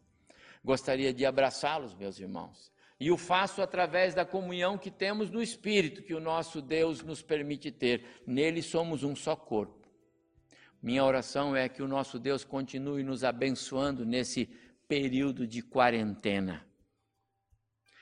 Gostaria 0.64 1.14
de 1.14 1.26
abraçá-los, 1.26 1.94
meus 1.94 2.20
irmãos, 2.20 2.72
e 3.00 3.12
o 3.12 3.18
faço 3.18 3.62
através 3.62 4.14
da 4.14 4.26
comunhão 4.26 4.78
que 4.78 4.90
temos 4.90 5.30
no 5.30 5.42
Espírito, 5.42 6.04
que 6.04 6.14
o 6.14 6.20
nosso 6.20 6.62
Deus 6.62 7.02
nos 7.02 7.22
permite 7.22 7.72
ter. 7.72 8.06
Nele 8.26 8.62
somos 8.62 9.04
um 9.04 9.16
só 9.16 9.36
corpo. 9.36 9.90
Minha 10.82 11.04
oração 11.04 11.56
é 11.56 11.68
que 11.68 11.82
o 11.82 11.88
nosso 11.88 12.20
Deus 12.20 12.44
continue 12.44 13.04
nos 13.04 13.24
abençoando 13.24 14.06
nesse 14.06 14.46
período 14.88 15.48
de 15.48 15.62
quarentena. 15.62 16.66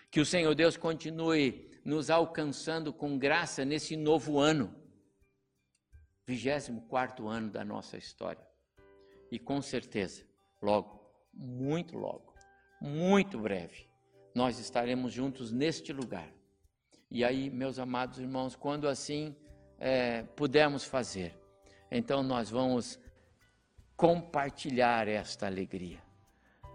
Que 0.10 0.20
o 0.20 0.26
Senhor 0.26 0.54
Deus 0.54 0.78
continue 0.78 1.70
nos 1.86 2.10
alcançando 2.10 2.92
com 2.92 3.18
graça 3.18 3.64
nesse 3.64 3.96
novo 3.96 4.40
ano, 4.40 4.76
24 6.36 7.28
ano 7.28 7.50
da 7.50 7.64
nossa 7.64 7.98
história. 7.98 8.46
E 9.32 9.40
com 9.40 9.62
certeza, 9.62 10.24
logo, 10.62 11.02
muito 11.34 11.98
logo, 11.98 12.34
muito 12.82 13.40
breve, 13.40 13.88
nós 14.34 14.60
estaremos 14.60 15.14
juntos 15.14 15.52
neste 15.52 15.94
lugar. 15.94 16.28
E 17.10 17.24
aí, 17.24 17.50
meus 17.50 17.80
amados 17.80 18.20
irmãos, 18.20 18.56
quando 18.56 18.88
assim 18.88 19.36
é, 19.80 20.24
pudermos 20.24 20.84
fazer, 20.84 21.38
então 21.90 22.24
nós 22.24 22.50
vamos 22.50 23.00
compartilhar 23.96 25.08
esta 25.08 25.46
alegria. 25.46 26.02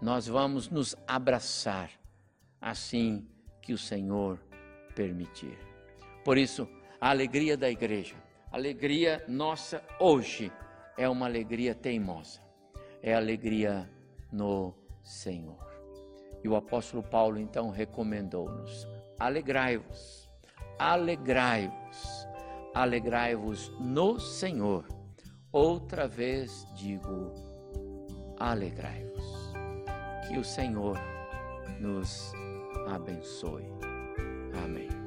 Nós 0.01 0.27
vamos 0.27 0.69
nos 0.69 0.95
abraçar 1.07 1.91
assim 2.61 3.27
que 3.61 3.73
o 3.73 3.77
Senhor 3.77 4.39
permitir. 4.95 5.57
Por 6.23 6.37
isso, 6.37 6.67
a 7.01 7.09
alegria 7.09 7.57
da 7.57 7.69
igreja, 7.69 8.15
alegria 8.57 9.23
nossa 9.27 9.83
hoje, 9.99 10.51
é 10.97 11.07
uma 11.07 11.27
alegria 11.27 11.75
teimosa, 11.75 12.41
é 13.03 13.13
alegria 13.13 13.87
no 14.31 14.73
Senhor. 15.03 15.65
E 16.43 16.49
o 16.49 16.55
apóstolo 16.55 17.03
Paulo 17.03 17.39
então 17.39 17.69
recomendou-nos: 17.69 18.87
alegrai-vos, 19.19 20.27
alegrai-vos, 20.79 22.27
alegrai-vos 22.73 23.69
no 23.79 24.19
Senhor. 24.19 24.87
Outra 25.51 26.07
vez 26.07 26.67
digo: 26.75 27.33
alegrai-vos. 28.39 29.53
Que 30.27 30.37
o 30.37 30.43
Senhor 30.43 30.97
nos 31.79 32.33
abençoe. 32.89 33.65
Amém. 34.63 35.06